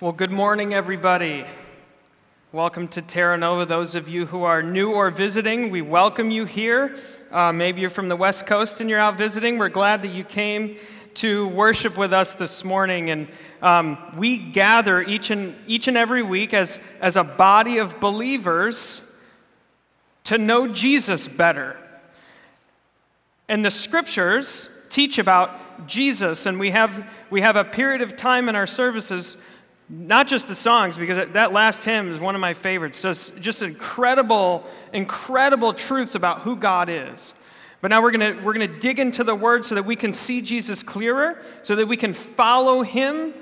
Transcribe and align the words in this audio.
Well, 0.00 0.12
good 0.12 0.30
morning, 0.30 0.72
everybody. 0.72 1.44
Welcome 2.52 2.88
to 2.88 3.02
Terra 3.02 3.36
Nova. 3.36 3.66
Those 3.66 3.94
of 3.94 4.08
you 4.08 4.24
who 4.24 4.44
are 4.44 4.62
new 4.62 4.92
or 4.92 5.10
visiting, 5.10 5.68
we 5.68 5.82
welcome 5.82 6.30
you 6.30 6.46
here. 6.46 6.96
Uh, 7.30 7.52
maybe 7.52 7.82
you're 7.82 7.90
from 7.90 8.08
the 8.08 8.16
West 8.16 8.46
Coast 8.46 8.80
and 8.80 8.88
you're 8.88 8.98
out 8.98 9.18
visiting. 9.18 9.58
We're 9.58 9.68
glad 9.68 10.00
that 10.00 10.08
you 10.08 10.24
came 10.24 10.78
to 11.16 11.48
worship 11.48 11.98
with 11.98 12.14
us 12.14 12.34
this 12.34 12.64
morning. 12.64 13.10
And 13.10 13.28
um, 13.60 13.98
we 14.16 14.38
gather 14.38 15.02
each 15.02 15.30
and, 15.30 15.54
each 15.66 15.86
and 15.86 15.98
every 15.98 16.22
week 16.22 16.54
as, 16.54 16.78
as 17.02 17.18
a 17.18 17.24
body 17.24 17.76
of 17.76 18.00
believers 18.00 19.02
to 20.24 20.38
know 20.38 20.66
Jesus 20.66 21.28
better. 21.28 21.76
And 23.50 23.62
the 23.62 23.70
scriptures 23.70 24.70
teach 24.88 25.18
about 25.18 25.86
Jesus, 25.86 26.46
and 26.46 26.58
we 26.58 26.70
have, 26.70 27.06
we 27.28 27.42
have 27.42 27.56
a 27.56 27.64
period 27.64 28.00
of 28.00 28.16
time 28.16 28.48
in 28.48 28.56
our 28.56 28.66
services 28.66 29.36
not 29.92 30.28
just 30.28 30.46
the 30.46 30.54
songs, 30.54 30.96
because 30.96 31.32
that 31.32 31.52
last 31.52 31.84
hymn 31.84 32.12
is 32.12 32.20
one 32.20 32.36
of 32.36 32.40
my 32.40 32.54
favorites. 32.54 33.02
Just, 33.02 33.36
just 33.40 33.60
incredible, 33.60 34.64
incredible 34.92 35.74
truths 35.74 36.14
about 36.14 36.42
who 36.42 36.54
God 36.54 36.88
is. 36.88 37.34
But 37.80 37.88
now 37.88 38.00
we're 38.00 38.12
going 38.12 38.44
we're 38.44 38.52
to 38.54 38.68
dig 38.68 39.00
into 39.00 39.24
the 39.24 39.34
Word 39.34 39.64
so 39.64 39.74
that 39.74 39.84
we 39.84 39.96
can 39.96 40.14
see 40.14 40.42
Jesus 40.42 40.84
clearer, 40.84 41.42
so 41.64 41.74
that 41.74 41.88
we 41.88 41.96
can 41.96 42.14
follow 42.14 42.82
Him 42.82 43.34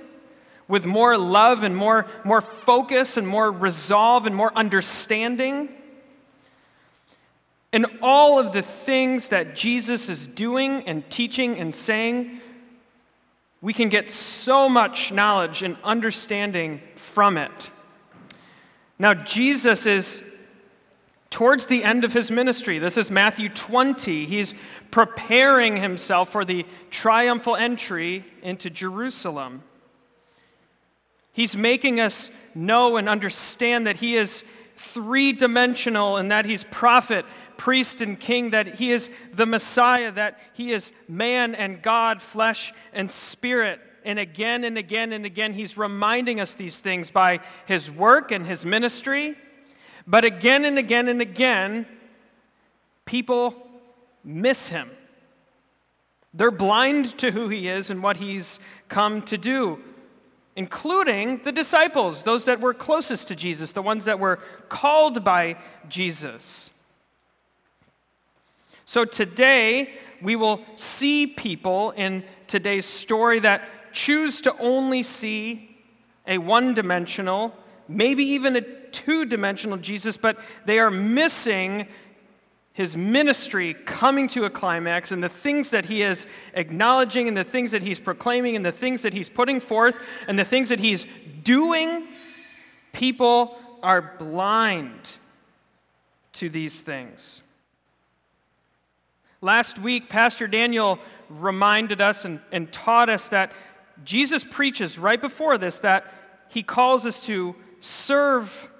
with 0.68 0.86
more 0.86 1.18
love 1.18 1.64
and 1.64 1.76
more, 1.76 2.06
more 2.24 2.40
focus 2.40 3.18
and 3.18 3.28
more 3.28 3.50
resolve 3.50 4.26
and 4.26 4.34
more 4.34 4.52
understanding. 4.56 5.68
And 7.74 7.86
all 8.00 8.38
of 8.38 8.54
the 8.54 8.62
things 8.62 9.28
that 9.28 9.54
Jesus 9.54 10.08
is 10.08 10.26
doing 10.26 10.84
and 10.88 11.08
teaching 11.10 11.58
and 11.58 11.74
saying 11.74 12.40
we 13.60 13.72
can 13.72 13.88
get 13.88 14.10
so 14.10 14.68
much 14.68 15.12
knowledge 15.12 15.62
and 15.62 15.76
understanding 15.82 16.80
from 16.96 17.36
it. 17.36 17.70
Now, 18.98 19.14
Jesus 19.14 19.86
is 19.86 20.22
towards 21.30 21.66
the 21.66 21.84
end 21.84 22.04
of 22.04 22.12
his 22.12 22.30
ministry. 22.30 22.78
This 22.78 22.96
is 22.96 23.10
Matthew 23.10 23.48
20. 23.48 24.26
He's 24.26 24.54
preparing 24.90 25.76
himself 25.76 26.30
for 26.30 26.44
the 26.44 26.64
triumphal 26.90 27.56
entry 27.56 28.24
into 28.42 28.70
Jerusalem. 28.70 29.62
He's 31.32 31.56
making 31.56 32.00
us 32.00 32.30
know 32.54 32.96
and 32.96 33.08
understand 33.08 33.86
that 33.86 33.96
he 33.96 34.16
is 34.16 34.42
three 34.78 35.32
dimensional 35.32 36.16
and 36.16 36.30
that 36.30 36.44
he's 36.44 36.64
prophet, 36.64 37.26
priest 37.56 38.00
and 38.00 38.18
king, 38.18 38.50
that 38.50 38.66
he 38.76 38.92
is 38.92 39.10
the 39.32 39.46
Messiah, 39.46 40.12
that 40.12 40.38
he 40.54 40.72
is 40.72 40.92
man 41.08 41.54
and 41.54 41.82
God, 41.82 42.22
flesh 42.22 42.72
and 42.92 43.10
spirit. 43.10 43.80
And 44.04 44.18
again 44.18 44.64
and 44.64 44.78
again 44.78 45.12
and 45.12 45.26
again, 45.26 45.52
he's 45.52 45.76
reminding 45.76 46.40
us 46.40 46.54
these 46.54 46.78
things 46.78 47.10
by 47.10 47.40
his 47.66 47.90
work 47.90 48.30
and 48.30 48.46
his 48.46 48.64
ministry. 48.64 49.36
But 50.06 50.24
again 50.24 50.64
and 50.64 50.78
again 50.78 51.08
and 51.08 51.20
again, 51.20 51.86
people 53.04 53.54
miss 54.24 54.68
him. 54.68 54.90
They're 56.32 56.50
blind 56.50 57.18
to 57.18 57.30
who 57.30 57.48
he 57.48 57.68
is 57.68 57.90
and 57.90 58.02
what 58.02 58.16
he's 58.16 58.60
come 58.88 59.22
to 59.22 59.36
do, 59.36 59.82
including 60.58 61.40
the 61.44 61.52
disciples, 61.52 62.24
those 62.24 62.46
that 62.46 62.60
were 62.60 62.74
closest 62.74 63.28
to 63.28 63.36
Jesus, 63.36 63.70
the 63.70 63.80
ones 63.80 64.06
that 64.06 64.18
were 64.18 64.40
called 64.68 65.22
by 65.22 65.56
Jesus. 65.88 66.72
So 68.84 69.04
today, 69.04 69.94
we 70.20 70.34
will 70.34 70.60
see 70.74 71.28
people 71.28 71.92
in 71.92 72.24
today's 72.48 72.86
story 72.86 73.38
that 73.38 73.62
choose 73.92 74.40
to 74.40 74.58
only 74.58 75.04
see 75.04 75.76
a 76.26 76.38
one 76.38 76.74
dimensional, 76.74 77.54
maybe 77.86 78.24
even 78.24 78.56
a 78.56 78.60
two 78.60 79.26
dimensional 79.26 79.76
Jesus, 79.76 80.16
but 80.16 80.40
they 80.64 80.80
are 80.80 80.90
missing 80.90 81.86
his 82.78 82.96
ministry 82.96 83.74
coming 83.74 84.28
to 84.28 84.44
a 84.44 84.50
climax 84.50 85.10
and 85.10 85.20
the 85.20 85.28
things 85.28 85.70
that 85.70 85.86
he 85.86 86.00
is 86.00 86.28
acknowledging 86.54 87.26
and 87.26 87.36
the 87.36 87.42
things 87.42 87.72
that 87.72 87.82
he's 87.82 87.98
proclaiming 87.98 88.54
and 88.54 88.64
the 88.64 88.70
things 88.70 89.02
that 89.02 89.12
he's 89.12 89.28
putting 89.28 89.58
forth 89.58 89.98
and 90.28 90.38
the 90.38 90.44
things 90.44 90.68
that 90.68 90.78
he's 90.78 91.04
doing. 91.42 92.06
People 92.92 93.58
are 93.82 94.14
blind 94.20 95.18
to 96.34 96.48
these 96.48 96.80
things. 96.80 97.42
Last 99.40 99.80
week, 99.80 100.08
Pastor 100.08 100.46
Daniel 100.46 101.00
reminded 101.28 102.00
us 102.00 102.24
and, 102.24 102.38
and 102.52 102.72
taught 102.72 103.08
us 103.08 103.26
that 103.26 103.50
Jesus 104.04 104.46
preaches 104.48 105.00
right 105.00 105.20
before 105.20 105.58
this 105.58 105.80
that 105.80 106.14
he 106.48 106.62
calls 106.62 107.06
us 107.06 107.26
to 107.26 107.56
serve 107.80 108.70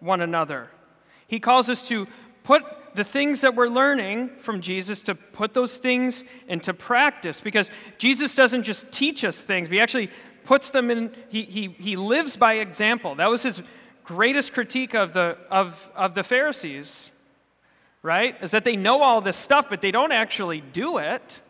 one 0.00 0.20
another. 0.20 0.68
He 1.26 1.40
calls 1.40 1.70
us 1.70 1.88
to 1.88 2.06
put 2.44 2.62
the 2.96 3.04
things 3.04 3.42
that 3.42 3.54
we're 3.54 3.68
learning 3.68 4.30
from 4.40 4.60
Jesus 4.60 5.00
to 5.02 5.14
put 5.14 5.54
those 5.54 5.76
things 5.76 6.24
into 6.48 6.74
practice 6.74 7.40
because 7.40 7.70
Jesus 7.98 8.34
doesn't 8.34 8.64
just 8.64 8.90
teach 8.90 9.24
us 9.24 9.42
things, 9.42 9.68
he 9.68 9.80
actually 9.80 10.10
puts 10.44 10.70
them 10.70 10.90
in, 10.90 11.12
he, 11.28 11.42
he, 11.42 11.68
he 11.68 11.96
lives 11.96 12.36
by 12.36 12.54
example. 12.54 13.14
That 13.14 13.30
was 13.30 13.42
his 13.42 13.62
greatest 14.04 14.52
critique 14.52 14.94
of 14.94 15.12
the, 15.12 15.36
of, 15.50 15.90
of 15.94 16.14
the 16.14 16.22
Pharisees 16.22 17.10
right? 18.06 18.36
Is 18.40 18.52
that 18.52 18.62
they 18.62 18.76
know 18.76 19.02
all 19.02 19.20
this 19.20 19.36
stuff, 19.36 19.66
but 19.68 19.80
they 19.80 19.90
don't 19.90 20.12
actually 20.12 20.60
do 20.60 20.98
it. 20.98 21.40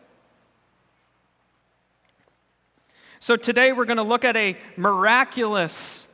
So 3.19 3.35
today 3.35 3.73
we're 3.73 3.85
going 3.85 3.97
to 3.97 4.03
look 4.03 4.25
at 4.25 4.35
a 4.35 4.57
miraculous 4.75 6.06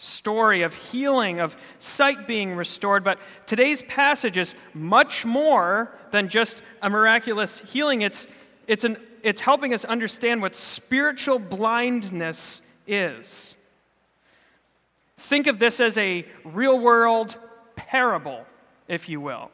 story 0.00 0.62
of 0.62 0.72
healing, 0.74 1.40
of 1.40 1.54
sight 1.78 2.26
being 2.26 2.54
restored. 2.54 3.04
But 3.04 3.18
today's 3.46 3.82
passage 3.82 4.38
is 4.38 4.54
much 4.72 5.26
more 5.26 5.94
than 6.10 6.30
just 6.30 6.62
a 6.80 6.88
miraculous 6.88 7.60
healing. 7.60 8.00
It's, 8.00 8.26
it's, 8.66 8.84
an, 8.84 8.96
it's 9.22 9.42
helping 9.42 9.74
us 9.74 9.84
understand 9.84 10.40
what 10.40 10.56
spiritual 10.56 11.38
blindness 11.38 12.62
is. 12.86 13.56
Think 15.18 15.46
of 15.46 15.58
this 15.58 15.80
as 15.80 15.98
a 15.98 16.24
real 16.44 16.78
world 16.78 17.36
parable, 17.76 18.46
if 18.88 19.06
you 19.06 19.20
will. 19.20 19.50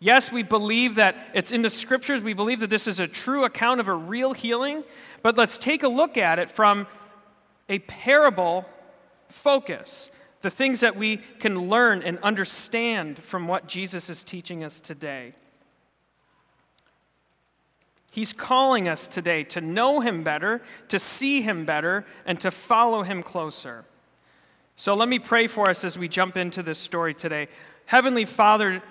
Yes, 0.00 0.32
we 0.32 0.42
believe 0.42 0.96
that 0.96 1.14
it's 1.34 1.52
in 1.52 1.62
the 1.62 1.70
scriptures. 1.70 2.20
We 2.20 2.34
believe 2.34 2.58
that 2.60 2.70
this 2.70 2.88
is 2.88 2.98
a 2.98 3.06
true 3.06 3.44
account 3.44 3.78
of 3.78 3.86
a 3.86 3.94
real 3.94 4.32
healing. 4.32 4.82
But 5.22 5.38
let's 5.38 5.56
take 5.56 5.84
a 5.84 5.88
look 5.88 6.16
at 6.16 6.40
it 6.40 6.50
from 6.50 6.88
a 7.68 7.78
parable 7.78 8.66
focus. 9.32 10.10
The 10.42 10.50
things 10.50 10.80
that 10.80 10.96
we 10.96 11.18
can 11.38 11.68
learn 11.68 12.02
and 12.02 12.18
understand 12.18 13.22
from 13.22 13.46
what 13.46 13.66
Jesus 13.68 14.10
is 14.10 14.24
teaching 14.24 14.64
us 14.64 14.80
today. 14.80 15.34
He's 18.10 18.32
calling 18.32 18.88
us 18.88 19.08
today 19.08 19.44
to 19.44 19.60
know 19.60 20.00
Him 20.00 20.22
better, 20.22 20.60
to 20.88 20.98
see 20.98 21.40
Him 21.40 21.64
better, 21.64 22.04
and 22.26 22.40
to 22.40 22.50
follow 22.50 23.02
Him 23.02 23.22
closer. 23.22 23.84
So 24.76 24.94
let 24.94 25.08
me 25.08 25.18
pray 25.18 25.46
for 25.46 25.70
us 25.70 25.84
as 25.84 25.96
we 25.96 26.08
jump 26.08 26.36
into 26.36 26.62
this 26.62 26.78
story 26.78 27.14
today. 27.14 27.48
Heavenly 27.86 28.24
Father, 28.24 28.82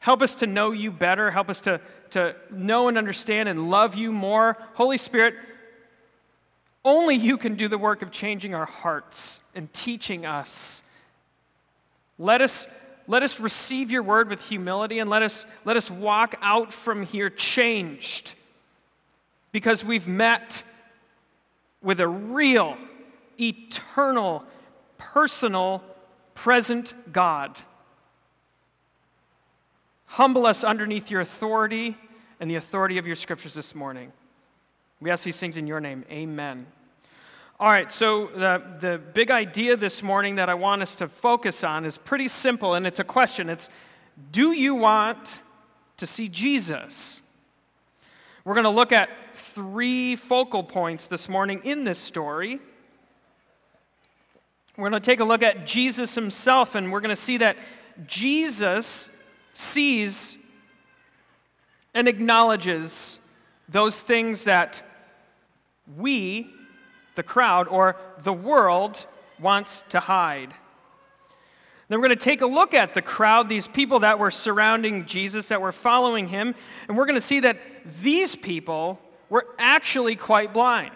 Help 0.00 0.22
us 0.22 0.34
to 0.36 0.46
know 0.46 0.72
you 0.72 0.90
better. 0.90 1.30
Help 1.30 1.50
us 1.50 1.60
to, 1.60 1.80
to 2.10 2.34
know 2.50 2.88
and 2.88 2.96
understand 2.96 3.48
and 3.48 3.70
love 3.70 3.94
you 3.94 4.10
more. 4.10 4.56
Holy 4.72 4.96
Spirit, 4.96 5.34
only 6.84 7.14
you 7.14 7.36
can 7.36 7.54
do 7.54 7.68
the 7.68 7.78
work 7.78 8.02
of 8.02 8.10
changing 8.10 8.54
our 8.54 8.66
hearts 8.66 9.40
and 9.54 9.72
teaching 9.72 10.24
us. 10.24 10.82
Let 12.18 12.40
us, 12.40 12.66
let 13.06 13.22
us 13.22 13.38
receive 13.40 13.90
your 13.90 14.02
word 14.02 14.28
with 14.28 14.46
humility 14.48 14.98
and 14.98 15.10
let 15.10 15.22
us, 15.22 15.44
let 15.64 15.76
us 15.76 15.90
walk 15.90 16.36
out 16.40 16.72
from 16.72 17.04
here 17.04 17.28
changed 17.28 18.34
because 19.52 19.84
we've 19.84 20.08
met 20.08 20.62
with 21.82 22.00
a 22.00 22.08
real, 22.08 22.76
eternal, 23.38 24.44
personal, 24.98 25.82
present 26.34 26.94
God. 27.12 27.58
Humble 30.06 30.46
us 30.46 30.64
underneath 30.64 31.10
your 31.10 31.20
authority 31.20 31.96
and 32.38 32.50
the 32.50 32.56
authority 32.56 32.98
of 32.98 33.06
your 33.06 33.16
scriptures 33.16 33.54
this 33.54 33.74
morning. 33.74 34.12
We 35.00 35.10
ask 35.10 35.24
these 35.24 35.38
things 35.38 35.56
in 35.56 35.66
your 35.66 35.80
name. 35.80 36.04
Amen. 36.10 36.66
All 37.58 37.68
right, 37.68 37.90
so 37.90 38.26
the, 38.26 38.62
the 38.80 38.98
big 38.98 39.30
idea 39.30 39.76
this 39.76 40.02
morning 40.02 40.34
that 40.36 40.50
I 40.50 40.54
want 40.54 40.82
us 40.82 40.94
to 40.96 41.08
focus 41.08 41.64
on 41.64 41.86
is 41.86 41.96
pretty 41.96 42.28
simple, 42.28 42.74
and 42.74 42.86
it's 42.86 42.98
a 42.98 43.04
question. 43.04 43.48
It's 43.48 43.70
Do 44.30 44.52
you 44.52 44.74
want 44.74 45.40
to 45.96 46.06
see 46.06 46.28
Jesus? 46.28 47.22
We're 48.44 48.54
going 48.54 48.64
to 48.64 48.70
look 48.70 48.92
at 48.92 49.08
three 49.32 50.16
focal 50.16 50.62
points 50.62 51.06
this 51.06 51.30
morning 51.30 51.62
in 51.64 51.84
this 51.84 51.98
story. 51.98 52.58
We're 54.76 54.90
going 54.90 55.00
to 55.02 55.06
take 55.06 55.20
a 55.20 55.24
look 55.24 55.42
at 55.42 55.66
Jesus 55.66 56.14
himself, 56.14 56.74
and 56.74 56.92
we're 56.92 57.00
going 57.00 57.08
to 57.08 57.16
see 57.16 57.38
that 57.38 57.56
Jesus 58.06 59.08
sees 59.54 60.36
and 61.94 62.06
acknowledges 62.06 63.18
those 63.68 64.00
things 64.00 64.44
that 64.44 64.82
we 65.96 66.50
the 67.14 67.22
crowd 67.22 67.68
or 67.68 67.96
the 68.22 68.32
world 68.32 69.04
wants 69.40 69.82
to 69.90 70.00
hide. 70.00 70.54
Then 71.88 72.00
we're 72.00 72.06
going 72.06 72.18
to 72.18 72.24
take 72.24 72.40
a 72.40 72.46
look 72.46 72.72
at 72.72 72.94
the 72.94 73.02
crowd, 73.02 73.48
these 73.48 73.66
people 73.66 73.98
that 74.00 74.18
were 74.18 74.30
surrounding 74.30 75.06
Jesus, 75.06 75.48
that 75.48 75.60
were 75.60 75.72
following 75.72 76.28
him, 76.28 76.54
and 76.86 76.96
we're 76.96 77.06
going 77.06 77.16
to 77.16 77.20
see 77.20 77.40
that 77.40 77.58
these 78.00 78.36
people 78.36 79.00
were 79.28 79.46
actually 79.58 80.14
quite 80.14 80.52
blind. 80.52 80.94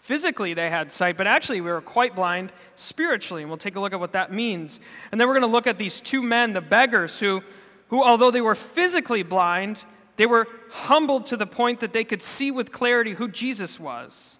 Physically, 0.00 0.52
they 0.52 0.68
had 0.68 0.92
sight, 0.92 1.16
but 1.16 1.26
actually, 1.26 1.62
we 1.62 1.70
were 1.70 1.80
quite 1.80 2.14
blind 2.14 2.52
spiritually, 2.76 3.42
and 3.42 3.50
we'll 3.50 3.56
take 3.56 3.76
a 3.76 3.80
look 3.80 3.94
at 3.94 4.00
what 4.00 4.12
that 4.12 4.30
means. 4.30 4.80
And 5.10 5.18
then 5.18 5.28
we're 5.28 5.34
going 5.34 5.50
to 5.50 5.54
look 5.56 5.66
at 5.66 5.78
these 5.78 5.98
two 5.98 6.22
men, 6.22 6.52
the 6.52 6.60
beggars, 6.60 7.18
who, 7.18 7.42
who, 7.88 8.02
although 8.02 8.30
they 8.30 8.42
were 8.42 8.54
physically 8.54 9.22
blind, 9.22 9.82
they 10.16 10.26
were 10.26 10.46
humbled 10.70 11.26
to 11.26 11.36
the 11.36 11.46
point 11.46 11.80
that 11.80 11.92
they 11.92 12.04
could 12.04 12.22
see 12.22 12.50
with 12.50 12.72
clarity 12.72 13.12
who 13.12 13.28
Jesus 13.28 13.80
was. 13.80 14.38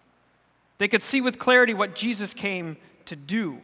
They 0.78 0.88
could 0.88 1.02
see 1.02 1.20
with 1.20 1.38
clarity 1.38 1.74
what 1.74 1.94
Jesus 1.94 2.34
came 2.34 2.76
to 3.06 3.16
do. 3.16 3.60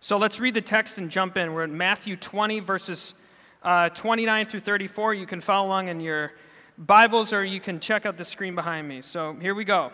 So 0.00 0.18
let's 0.18 0.38
read 0.38 0.54
the 0.54 0.60
text 0.60 0.98
and 0.98 1.10
jump 1.10 1.36
in. 1.36 1.52
We're 1.52 1.64
in 1.64 1.76
Matthew 1.76 2.16
20, 2.16 2.60
verses 2.60 3.14
uh, 3.62 3.88
29 3.90 4.46
through 4.46 4.60
34. 4.60 5.14
You 5.14 5.26
can 5.26 5.40
follow 5.40 5.66
along 5.68 5.88
in 5.88 6.00
your 6.00 6.32
Bibles 6.78 7.32
or 7.32 7.44
you 7.44 7.60
can 7.60 7.80
check 7.80 8.06
out 8.06 8.16
the 8.16 8.24
screen 8.24 8.54
behind 8.54 8.86
me. 8.86 9.00
So 9.00 9.34
here 9.40 9.54
we 9.54 9.64
go. 9.64 9.90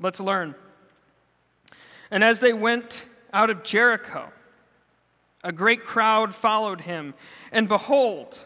Let's 0.00 0.20
learn. 0.20 0.54
And 2.10 2.22
as 2.22 2.40
they 2.40 2.52
went 2.52 3.04
out 3.32 3.50
of 3.50 3.62
Jericho, 3.64 4.32
a 5.44 5.52
great 5.52 5.84
crowd 5.84 6.34
followed 6.34 6.82
him. 6.82 7.14
And 7.52 7.68
behold, 7.68 8.40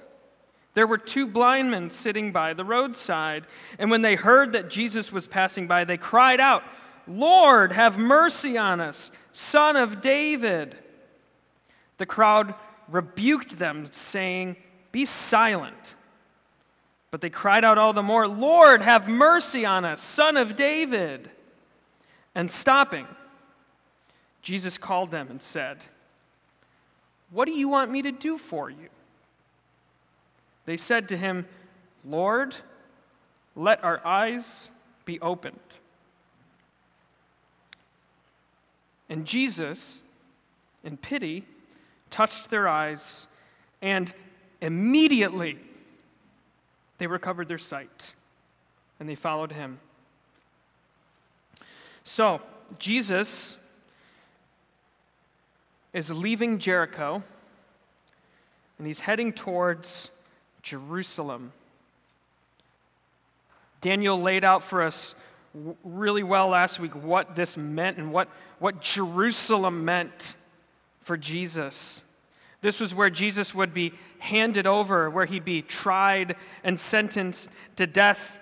there 0.75 0.87
were 0.87 0.99
two 0.99 1.27
blind 1.27 1.71
men 1.71 1.91
sitting 1.91 2.33
by 2.33 2.55
the 2.55 2.65
roadside. 2.65 3.47
And 3.79 3.91
when 3.91 4.03
they 4.03 4.15
heard 4.15 4.53
that 4.53 4.71
Jesus 4.71 5.13
was 5.13 5.27
passing 5.27 5.67
by, 5.67 5.85
they 5.85 5.99
cried 5.99 6.41
out, 6.41 6.63
Lord, 7.07 7.73
have 7.73 7.99
mercy 7.99 8.57
on 8.57 8.81
us, 8.81 9.11
son 9.33 9.77
of 9.77 10.01
David. 10.01 10.77
The 11.99 12.07
crowd 12.07 12.55
rebuked 12.89 13.59
them, 13.59 13.87
saying, 13.91 14.57
Be 14.93 15.05
silent. 15.05 15.95
But 17.11 17.21
they 17.21 17.31
cried 17.31 17.65
out 17.65 17.77
all 17.77 17.93
the 17.93 18.03
more, 18.03 18.27
Lord, 18.27 18.81
have 18.81 19.09
mercy 19.09 19.67
on 19.67 19.85
us, 19.85 20.01
son 20.01 20.39
of 20.39 20.57
David. 20.57 21.31
And 22.35 22.51
stopping, 22.51 23.07
Jesus 24.41 24.79
called 24.79 25.11
them 25.11 25.29
and 25.29 25.43
said, 25.43 25.79
What 27.31 27.45
do 27.45 27.53
you 27.53 27.69
want 27.69 27.91
me 27.91 28.01
to 28.03 28.13
do 28.13 28.39
for 28.39 28.71
you? 28.71 28.89
They 30.65 30.77
said 30.77 31.09
to 31.09 31.17
him, 31.17 31.47
Lord, 32.05 32.57
let 33.55 33.83
our 33.85 34.05
eyes 34.07 34.71
be 35.05 35.21
opened. 35.21 35.59
And 39.09 39.27
Jesus, 39.27 40.03
in 40.85 40.97
pity, 40.97 41.45
touched 42.11 42.51
their 42.51 42.69
eyes, 42.69 43.27
and 43.83 44.13
immediately 44.61 45.59
they 46.99 47.07
recovered 47.07 47.49
their 47.49 47.59
sight, 47.59 48.15
and 48.99 49.09
they 49.09 49.15
followed 49.15 49.53
him. 49.53 49.81
So, 52.05 52.41
Jesus 52.79 53.59
is 55.93 56.11
leaving 56.11 56.59
Jericho, 56.59 57.23
and 58.79 58.87
he's 58.87 59.01
heading 59.01 59.33
towards 59.33 60.11
Jerusalem. 60.63 61.53
Daniel 63.81 64.21
laid 64.21 64.45
out 64.45 64.63
for 64.63 64.83
us 64.83 65.15
really 65.85 66.23
well 66.23 66.49
last 66.49 66.79
week 66.81 66.95
what 66.95 67.37
this 67.37 67.57
meant 67.57 67.99
and 67.99 68.13
what, 68.13 68.29
what 68.59 68.81
Jerusalem 68.81 69.85
meant 69.85 70.35
for 71.01 71.17
Jesus. 71.17 72.05
This 72.61 72.81
was 72.81 72.95
where 72.95 73.11
Jesus 73.11 73.55
would 73.55 73.75
be 73.75 73.93
handed 74.21 74.67
over, 74.67 75.11
where 75.11 75.27
he'd 75.27 75.45
be 75.45 75.63
tried 75.63 76.37
and 76.63 76.79
sentenced 76.79 77.49
to 77.77 77.87
death. 77.87 78.39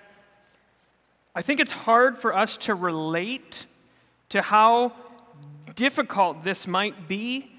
I 1.35 1.41
think 1.41 1.59
it's 1.59 1.71
hard 1.71 2.17
for 2.19 2.35
us 2.35 2.55
to 2.57 2.75
relate 2.75 3.65
to 4.29 4.41
how 4.41 4.93
difficult 5.75 6.43
this 6.43 6.67
might 6.67 7.07
be 7.07 7.51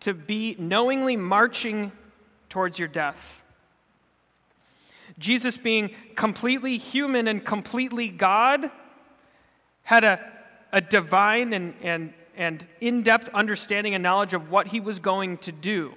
to 0.00 0.14
be 0.14 0.56
knowingly 0.58 1.16
marching 1.16 1.92
towards 2.48 2.78
your 2.78 2.88
death. 2.88 3.42
Jesus, 5.18 5.56
being 5.56 5.90
completely 6.14 6.78
human 6.78 7.26
and 7.28 7.44
completely 7.44 8.08
God, 8.08 8.70
had 9.82 10.04
a, 10.04 10.20
a 10.72 10.80
divine 10.80 11.52
and, 11.52 11.74
and, 11.82 12.12
and 12.36 12.66
in 12.80 13.02
depth 13.02 13.28
understanding 13.34 13.94
and 13.94 14.02
knowledge 14.02 14.32
of 14.32 14.50
what 14.50 14.68
he 14.68 14.80
was 14.80 14.98
going 14.98 15.38
to 15.38 15.52
do. 15.52 15.94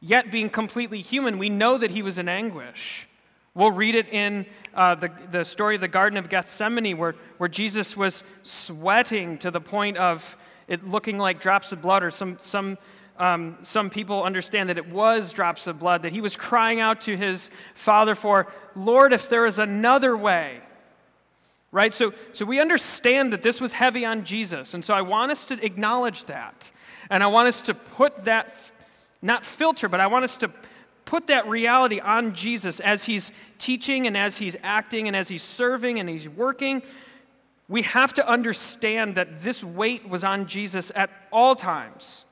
Yet, 0.00 0.30
being 0.30 0.50
completely 0.50 1.00
human, 1.00 1.38
we 1.38 1.48
know 1.48 1.78
that 1.78 1.90
he 1.90 2.02
was 2.02 2.18
in 2.18 2.28
anguish. 2.28 3.08
We'll 3.54 3.72
read 3.72 3.96
it 3.96 4.08
in 4.08 4.46
uh, 4.74 4.94
the, 4.94 5.10
the 5.30 5.44
story 5.44 5.74
of 5.74 5.80
the 5.80 5.88
Garden 5.88 6.16
of 6.16 6.28
Gethsemane, 6.28 6.96
where, 6.96 7.16
where 7.38 7.48
Jesus 7.48 7.96
was 7.96 8.22
sweating 8.42 9.38
to 9.38 9.50
the 9.50 9.60
point 9.60 9.96
of 9.96 10.36
it 10.68 10.86
looking 10.86 11.18
like 11.18 11.40
drops 11.40 11.72
of 11.72 11.82
blood, 11.82 12.02
or 12.02 12.10
some, 12.10 12.36
some, 12.40 12.78
um, 13.18 13.58
some 13.62 13.90
people 13.90 14.22
understand 14.22 14.68
that 14.68 14.78
it 14.78 14.88
was 14.88 15.32
drops 15.32 15.66
of 15.66 15.78
blood, 15.78 16.02
that 16.02 16.12
he 16.12 16.20
was 16.20 16.36
crying 16.36 16.80
out 16.80 17.02
to 17.02 17.16
his 17.16 17.50
Father 17.74 18.14
for, 18.14 18.52
Lord, 18.76 19.12
if 19.12 19.28
there 19.28 19.44
is 19.44 19.58
another 19.58 20.16
way, 20.16 20.60
right? 21.72 21.92
So, 21.92 22.14
so 22.32 22.44
we 22.44 22.60
understand 22.60 23.32
that 23.32 23.42
this 23.42 23.60
was 23.60 23.72
heavy 23.72 24.04
on 24.04 24.24
Jesus. 24.24 24.74
And 24.74 24.84
so 24.84 24.94
I 24.94 25.02
want 25.02 25.32
us 25.32 25.46
to 25.46 25.64
acknowledge 25.64 26.26
that. 26.26 26.70
And 27.10 27.22
I 27.22 27.26
want 27.26 27.48
us 27.48 27.62
to 27.62 27.74
put 27.74 28.24
that, 28.24 28.54
not 29.20 29.44
filter, 29.44 29.88
but 29.88 30.00
I 30.00 30.06
want 30.06 30.24
us 30.24 30.36
to 30.38 30.50
put 31.04 31.26
that 31.28 31.48
reality 31.48 32.00
on 32.00 32.34
Jesus 32.34 32.80
as 32.80 33.04
he's 33.04 33.32
teaching 33.58 34.06
and 34.06 34.16
as 34.16 34.36
he's 34.36 34.56
acting 34.62 35.08
and 35.08 35.16
as 35.16 35.26
he's 35.26 35.42
serving 35.42 35.98
and 35.98 36.08
he's 36.08 36.28
working. 36.28 36.82
We 37.66 37.82
have 37.82 38.14
to 38.14 38.28
understand 38.28 39.16
that 39.16 39.42
this 39.42 39.64
weight 39.64 40.08
was 40.08 40.22
on 40.22 40.46
Jesus 40.46 40.92
at 40.94 41.10
all 41.32 41.56
times. 41.56 42.24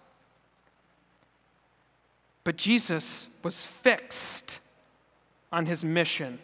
But 2.46 2.54
Jesus 2.54 3.26
was 3.42 3.66
fixed 3.66 4.60
on 5.50 5.66
his 5.66 5.84
mission. 5.84 6.38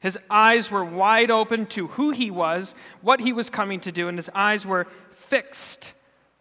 His 0.00 0.18
eyes 0.30 0.70
were 0.70 0.82
wide 0.82 1.30
open 1.30 1.66
to 1.66 1.88
who 1.88 2.12
he 2.12 2.30
was, 2.30 2.74
what 3.02 3.20
he 3.20 3.34
was 3.34 3.50
coming 3.50 3.78
to 3.80 3.92
do, 3.92 4.08
and 4.08 4.16
his 4.16 4.30
eyes 4.34 4.64
were 4.64 4.86
fixed 5.10 5.92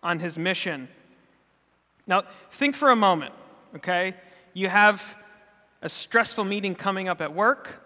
on 0.02 0.20
his 0.20 0.38
mission. 0.38 0.88
Now, 2.08 2.24
think 2.50 2.78
for 2.78 2.92
a 2.92 2.96
moment, 2.96 3.34
okay? 3.76 4.16
You 4.54 4.70
have 4.70 5.18
a 5.82 5.90
stressful 5.90 6.46
meeting 6.46 6.74
coming 6.74 7.10
up 7.10 7.20
at 7.20 7.36
work, 7.36 7.84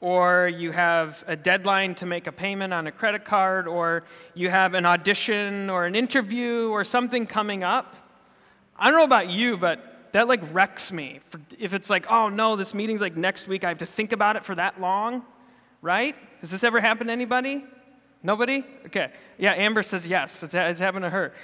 or 0.00 0.46
you 0.46 0.70
have 0.70 1.24
a 1.26 1.34
deadline 1.34 1.96
to 1.96 2.06
make 2.06 2.28
a 2.28 2.32
payment 2.32 2.72
on 2.72 2.86
a 2.86 2.92
credit 2.92 3.24
card, 3.24 3.66
or 3.66 4.04
you 4.32 4.48
have 4.48 4.74
an 4.74 4.86
audition 4.86 5.68
or 5.70 5.86
an 5.86 5.96
interview 5.96 6.68
or 6.68 6.84
something 6.84 7.26
coming 7.26 7.64
up. 7.64 7.96
I 8.78 8.92
don't 8.92 8.98
know 9.00 9.04
about 9.04 9.28
you, 9.28 9.56
but 9.56 9.90
that 10.14 10.28
like 10.28 10.40
wrecks 10.52 10.92
me. 10.92 11.18
If 11.58 11.74
it's 11.74 11.90
like, 11.90 12.08
oh 12.08 12.28
no, 12.28 12.54
this 12.54 12.72
meeting's 12.72 13.00
like 13.00 13.16
next 13.16 13.48
week, 13.48 13.64
I 13.64 13.68
have 13.70 13.78
to 13.78 13.86
think 13.86 14.12
about 14.12 14.36
it 14.36 14.44
for 14.44 14.54
that 14.54 14.80
long, 14.80 15.24
right? 15.82 16.14
Has 16.40 16.52
this 16.52 16.62
ever 16.62 16.80
happened 16.80 17.08
to 17.08 17.12
anybody? 17.12 17.64
Nobody? 18.22 18.64
Okay. 18.86 19.10
Yeah, 19.38 19.54
Amber 19.54 19.82
says 19.82 20.06
yes, 20.06 20.44
it's, 20.44 20.54
it's 20.54 20.78
happened 20.78 21.02
to 21.02 21.10
her. 21.10 21.34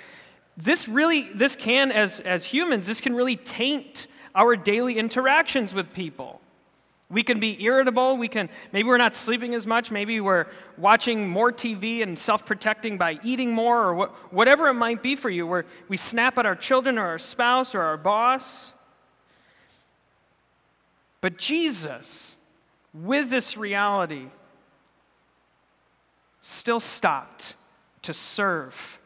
This 0.56 0.86
really, 0.86 1.24
this 1.34 1.56
can, 1.56 1.90
as, 1.90 2.20
as 2.20 2.44
humans, 2.44 2.86
this 2.86 3.00
can 3.00 3.12
really 3.12 3.34
taint 3.34 4.06
our 4.36 4.54
daily 4.54 4.98
interactions 4.98 5.74
with 5.74 5.92
people. 5.92 6.40
We 7.10 7.24
can 7.24 7.40
be 7.40 7.60
irritable. 7.62 8.16
We 8.16 8.28
can, 8.28 8.48
maybe 8.72 8.88
we're 8.88 8.96
not 8.96 9.16
sleeping 9.16 9.54
as 9.54 9.66
much. 9.66 9.90
Maybe 9.90 10.20
we're 10.20 10.46
watching 10.78 11.28
more 11.28 11.50
TV 11.50 12.02
and 12.04 12.16
self 12.16 12.46
protecting 12.46 12.98
by 12.98 13.18
eating 13.24 13.52
more 13.52 13.82
or 13.82 13.94
what, 13.94 14.32
whatever 14.32 14.68
it 14.68 14.74
might 14.74 15.02
be 15.02 15.16
for 15.16 15.28
you, 15.28 15.44
where 15.44 15.66
we 15.88 15.96
snap 15.96 16.38
at 16.38 16.46
our 16.46 16.54
children 16.54 16.98
or 16.98 17.06
our 17.06 17.18
spouse 17.18 17.74
or 17.74 17.82
our 17.82 17.96
boss. 17.96 18.74
But 21.20 21.36
Jesus, 21.36 22.38
with 22.94 23.28
this 23.28 23.56
reality, 23.56 24.26
still 26.40 26.80
stopped 26.80 27.56
to 28.02 28.14
serve, 28.14 29.00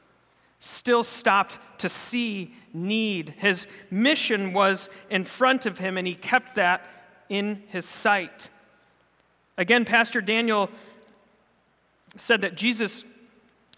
still 0.58 1.02
stopped 1.02 1.58
to 1.78 1.88
see 1.88 2.54
need. 2.74 3.30
His 3.38 3.66
mission 3.90 4.52
was 4.52 4.90
in 5.08 5.24
front 5.24 5.64
of 5.64 5.78
him, 5.78 5.96
and 5.96 6.06
he 6.06 6.14
kept 6.14 6.56
that 6.56 6.84
in 7.28 7.62
his 7.68 7.86
sight. 7.86 8.50
Again, 9.56 9.84
Pastor 9.84 10.20
Daniel 10.20 10.68
said 12.16 12.40
that 12.42 12.56
Jesus 12.56 13.04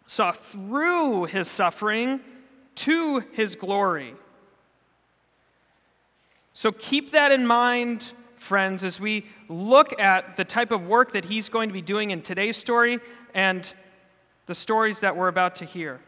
saw 0.06 0.32
through 0.32 1.24
his 1.24 1.48
suffering 1.48 2.20
to 2.76 3.20
his 3.32 3.56
glory. 3.56 4.14
So 6.52 6.72
keep 6.72 7.12
that 7.12 7.32
in 7.32 7.46
mind, 7.46 8.12
friends, 8.36 8.84
as 8.84 8.98
we 9.00 9.26
look 9.48 9.98
at 10.00 10.36
the 10.36 10.44
type 10.44 10.70
of 10.70 10.86
work 10.86 11.12
that 11.12 11.26
he's 11.26 11.48
going 11.48 11.68
to 11.68 11.72
be 11.72 11.82
doing 11.82 12.10
in 12.12 12.22
today's 12.22 12.56
story 12.56 13.00
and 13.34 13.70
the 14.46 14.54
stories 14.54 15.00
that 15.00 15.16
we're 15.16 15.28
about 15.28 15.56
to 15.56 15.64
hear. 15.64 16.00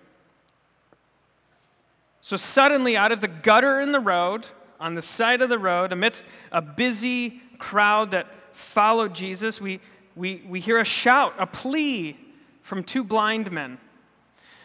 So, 2.20 2.36
suddenly, 2.36 2.96
out 2.96 3.12
of 3.12 3.20
the 3.20 3.28
gutter 3.28 3.80
in 3.80 3.92
the 3.92 4.00
road, 4.00 4.46
on 4.80 4.94
the 4.94 5.02
side 5.02 5.42
of 5.42 5.48
the 5.48 5.58
road, 5.58 5.92
amidst 5.92 6.24
a 6.52 6.62
busy 6.62 7.42
crowd 7.58 8.12
that 8.12 8.26
followed 8.52 9.14
Jesus, 9.14 9.60
we, 9.60 9.80
we, 10.16 10.42
we 10.48 10.60
hear 10.60 10.78
a 10.78 10.84
shout, 10.84 11.34
a 11.38 11.46
plea 11.46 12.16
from 12.62 12.82
two 12.82 13.04
blind 13.04 13.50
men. 13.50 13.78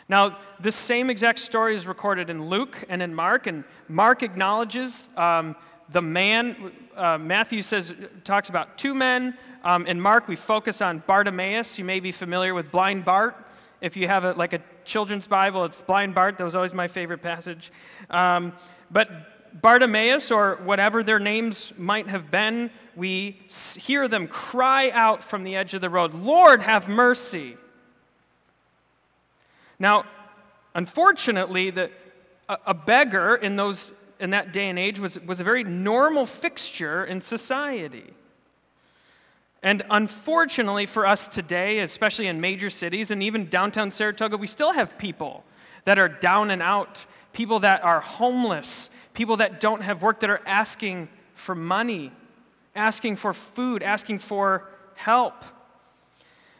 Now, 0.09 0.37
this 0.59 0.75
same 0.75 1.09
exact 1.09 1.39
story 1.39 1.75
is 1.75 1.87
recorded 1.87 2.29
in 2.29 2.49
Luke 2.49 2.77
and 2.89 3.01
in 3.01 3.15
Mark, 3.15 3.47
and 3.47 3.63
Mark 3.87 4.21
acknowledges 4.21 5.09
um, 5.15 5.55
the 5.89 6.01
man. 6.01 6.71
Uh, 6.95 7.17
Matthew 7.17 7.61
says 7.61 7.93
talks 8.23 8.49
about 8.49 8.77
two 8.77 8.93
men. 8.93 9.37
Um, 9.63 9.87
in 9.87 9.99
Mark, 9.99 10.27
we 10.27 10.35
focus 10.35 10.81
on 10.81 11.01
Bartimaeus. 11.07 11.79
You 11.79 11.85
may 11.85 11.99
be 11.99 12.11
familiar 12.11 12.53
with 12.53 12.69
blind 12.69 13.05
Bart. 13.05 13.35
If 13.79 13.95
you 13.95 14.07
have 14.07 14.25
a, 14.25 14.33
like 14.33 14.53
a 14.53 14.61
children's 14.83 15.27
Bible, 15.27 15.63
it's 15.65 15.81
blind 15.81 16.13
Bart. 16.13 16.37
That 16.37 16.43
was 16.43 16.55
always 16.55 16.73
my 16.73 16.87
favorite 16.87 17.21
passage. 17.21 17.71
Um, 18.09 18.53
but 18.91 19.09
Bartimaeus, 19.53 20.31
or 20.31 20.55
whatever 20.63 21.03
their 21.03 21.19
names 21.19 21.73
might 21.77 22.07
have 22.07 22.31
been, 22.31 22.71
we 22.95 23.39
hear 23.77 24.07
them 24.07 24.27
cry 24.27 24.89
out 24.91 25.23
from 25.23 25.43
the 25.43 25.55
edge 25.55 25.73
of 25.73 25.81
the 25.81 25.89
road, 25.89 26.13
Lord, 26.13 26.61
have 26.61 26.87
mercy. 26.87 27.57
Now, 29.79 30.05
unfortunately, 30.75 31.69
the, 31.69 31.91
a, 32.49 32.57
a 32.67 32.73
beggar 32.73 33.35
in, 33.35 33.55
those, 33.55 33.91
in 34.19 34.31
that 34.31 34.53
day 34.53 34.69
and 34.69 34.79
age 34.79 34.99
was, 34.99 35.19
was 35.21 35.39
a 35.39 35.43
very 35.43 35.63
normal 35.63 36.25
fixture 36.25 37.03
in 37.05 37.21
society. 37.21 38.13
And 39.61 39.81
unfortunately 39.89 40.85
for 40.85 41.07
us 41.07 41.27
today, 41.27 41.79
especially 41.79 42.27
in 42.27 42.41
major 42.41 42.69
cities 42.69 43.11
and 43.11 43.23
even 43.23 43.47
downtown 43.47 43.91
Saratoga, 43.91 44.35
we 44.35 44.47
still 44.47 44.73
have 44.73 44.97
people 44.97 45.45
that 45.85 45.97
are 45.97 46.09
down 46.09 46.51
and 46.51 46.61
out, 46.61 47.05
people 47.31 47.59
that 47.59 47.83
are 47.83 48.01
homeless, 48.01 48.89
people 49.13 49.37
that 49.37 49.59
don't 49.59 49.81
have 49.81 50.01
work, 50.01 50.19
that 50.21 50.29
are 50.29 50.41
asking 50.45 51.09
for 51.35 51.55
money, 51.55 52.11
asking 52.75 53.15
for 53.15 53.33
food, 53.33 53.83
asking 53.83 54.19
for 54.19 54.67
help. 54.95 55.43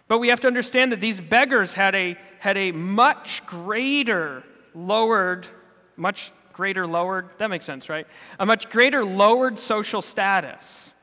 But 0.08 0.20
we 0.20 0.28
have 0.30 0.40
to 0.42 0.48
understand 0.48 0.92
that 0.92 1.02
these 1.02 1.22
beggars 1.22 1.74
had 1.74 1.96
a, 1.96 2.18
had 2.40 2.58
a 2.58 2.72
much 2.72 3.46
greater 3.46 4.44
lowered, 4.76 5.48
much 5.96 6.32
greater 6.52 6.86
lowered, 6.86 7.30
that 7.40 7.50
makes 7.50 7.66
sense, 7.66 7.90
right? 7.90 8.06
A 8.40 8.46
much 8.46 8.70
greater 8.70 9.04
lowered 9.04 9.58
social 9.58 10.02
status. 10.02 10.94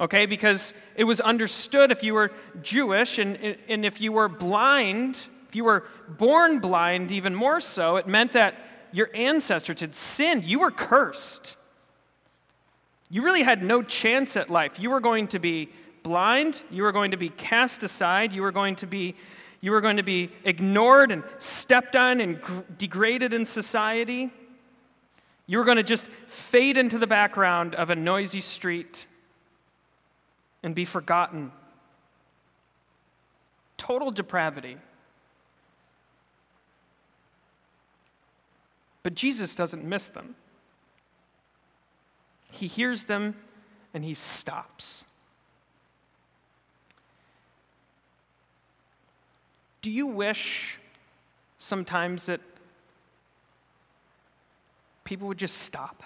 Okay, 0.00 0.26
because 0.26 0.74
it 0.96 1.04
was 1.04 1.20
understood 1.20 1.92
if 1.92 2.02
you 2.02 2.14
were 2.14 2.32
Jewish 2.62 3.18
and, 3.18 3.36
and 3.68 3.84
if 3.84 4.00
you 4.00 4.10
were 4.10 4.28
blind, 4.28 5.16
if 5.48 5.54
you 5.54 5.62
were 5.62 5.84
born 6.08 6.58
blind, 6.58 7.12
even 7.12 7.32
more 7.32 7.60
so, 7.60 7.96
it 7.96 8.08
meant 8.08 8.32
that 8.32 8.56
your 8.94 9.10
ancestors 9.12 9.80
had 9.80 9.94
sinned. 9.94 10.44
You 10.44 10.60
were 10.60 10.70
cursed. 10.70 11.56
You 13.10 13.22
really 13.22 13.42
had 13.42 13.62
no 13.62 13.82
chance 13.82 14.36
at 14.36 14.50
life. 14.50 14.78
You 14.78 14.90
were 14.90 15.00
going 15.00 15.28
to 15.28 15.38
be 15.40 15.68
blind, 16.04 16.62
you 16.70 16.84
were 16.84 16.92
going 16.92 17.10
to 17.10 17.16
be 17.16 17.28
cast 17.28 17.82
aside, 17.82 18.32
you 18.32 18.42
were 18.42 18.52
going 18.52 18.76
to 18.76 18.86
be, 18.86 19.16
you 19.60 19.72
were 19.72 19.80
going 19.80 19.96
to 19.96 20.02
be 20.02 20.30
ignored 20.44 21.10
and 21.10 21.24
stepped 21.38 21.96
on 21.96 22.20
and 22.20 22.40
gr- 22.40 22.60
degraded 22.78 23.32
in 23.32 23.44
society. 23.44 24.30
You 25.46 25.58
were 25.58 25.64
going 25.64 25.78
to 25.78 25.82
just 25.82 26.06
fade 26.28 26.76
into 26.76 26.98
the 26.98 27.06
background 27.06 27.74
of 27.74 27.90
a 27.90 27.96
noisy 27.96 28.40
street 28.40 29.06
and 30.62 30.74
be 30.74 30.84
forgotten. 30.84 31.52
Total 33.76 34.10
depravity. 34.10 34.76
But 39.04 39.14
Jesus 39.14 39.54
doesn't 39.54 39.84
miss 39.84 40.06
them. 40.08 40.34
He 42.50 42.66
hears 42.66 43.04
them 43.04 43.36
and 43.92 44.02
he 44.04 44.14
stops. 44.14 45.04
Do 49.82 49.90
you 49.90 50.06
wish 50.06 50.78
sometimes 51.58 52.24
that 52.24 52.40
people 55.04 55.28
would 55.28 55.38
just 55.38 55.58
stop? 55.58 56.02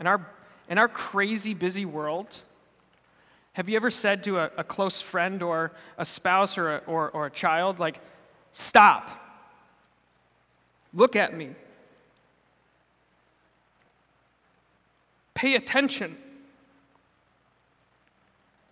In 0.00 0.08
our, 0.08 0.26
in 0.68 0.78
our 0.78 0.88
crazy, 0.88 1.54
busy 1.54 1.84
world, 1.84 2.40
have 3.52 3.68
you 3.68 3.76
ever 3.76 3.90
said 3.90 4.24
to 4.24 4.38
a, 4.38 4.50
a 4.56 4.64
close 4.64 5.00
friend 5.00 5.42
or 5.44 5.70
a 5.96 6.04
spouse 6.04 6.58
or 6.58 6.76
a, 6.76 6.78
or, 6.88 7.10
or 7.10 7.26
a 7.26 7.30
child, 7.30 7.78
like, 7.78 8.00
stop, 8.50 9.19
look 10.94 11.16
at 11.16 11.36
me, 11.36 11.50
pay 15.34 15.54
attention? 15.54 16.16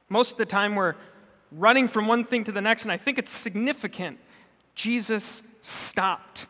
Most 0.09 0.33
of 0.33 0.39
the 0.39 0.47
time, 0.47 0.75
we're 0.75 0.95
running 1.53 1.89
from 1.89 2.07
one 2.07 2.25
thing 2.25 2.45
to 2.45 2.53
the 2.53 2.61
next, 2.61 2.83
and 2.83 2.93
I 2.93 2.97
think 2.97 3.19
it's 3.19 3.31
significant. 3.31 4.19
Jesus 4.75 5.43
stopped. 5.61 6.47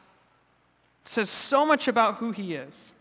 It 1.05 1.09
says 1.09 1.31
so 1.31 1.65
much 1.67 1.89
about 1.89 2.17
who 2.17 2.33
he 2.33 2.55
is. 2.55 2.95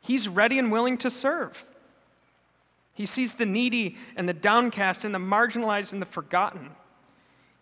He's 0.00 0.28
ready 0.28 0.58
and 0.58 0.70
willing 0.70 0.98
to 0.98 1.10
serve. 1.10 1.64
He 2.94 3.06
sees 3.06 3.34
the 3.34 3.46
needy 3.46 3.96
and 4.16 4.28
the 4.28 4.34
downcast 4.34 5.04
and 5.04 5.14
the 5.14 5.18
marginalized 5.18 5.92
and 5.92 6.00
the 6.00 6.06
forgotten. 6.06 6.70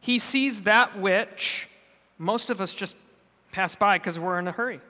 He 0.01 0.19
sees 0.19 0.63
that 0.63 0.99
which 0.99 1.69
most 2.23 2.51
of 2.51 2.61
us 2.61 2.73
just 2.73 2.97
pass 3.51 3.75
by 3.75 3.99
because 3.99 4.19
we're 4.19 4.39
in 4.39 4.49
a 4.49 4.53
hurry. 4.53 4.81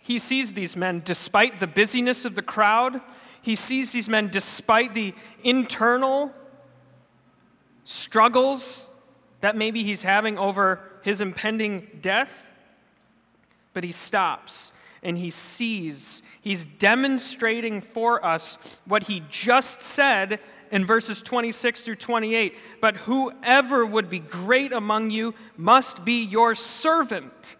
He 0.00 0.18
sees 0.18 0.52
these 0.52 0.74
men 0.76 1.02
despite 1.04 1.60
the 1.60 1.66
busyness 1.66 2.24
of 2.24 2.34
the 2.34 2.42
crowd 2.42 3.00
he 3.42 3.54
sees 3.54 3.92
these 3.92 4.08
men 4.08 4.28
despite 4.28 4.94
the 4.94 5.14
internal 5.42 6.32
struggles 7.84 8.88
that 9.40 9.56
maybe 9.56 9.82
he's 9.82 10.02
having 10.02 10.36
over 10.38 10.80
his 11.02 11.20
impending 11.20 11.88
death, 12.02 12.46
but 13.72 13.84
he 13.84 13.92
stops 13.92 14.72
and 15.02 15.16
he 15.16 15.30
sees. 15.30 16.22
He's 16.42 16.66
demonstrating 16.66 17.80
for 17.80 18.24
us 18.24 18.58
what 18.84 19.04
he 19.04 19.22
just 19.30 19.80
said 19.80 20.40
in 20.70 20.84
verses 20.84 21.22
26 21.22 21.80
through 21.80 21.96
28. 21.96 22.54
But 22.80 22.96
whoever 22.96 23.84
would 23.84 24.08
be 24.08 24.18
great 24.18 24.72
among 24.72 25.10
you 25.10 25.34
must 25.56 26.04
be 26.04 26.24
your 26.24 26.54
servant. 26.54 27.56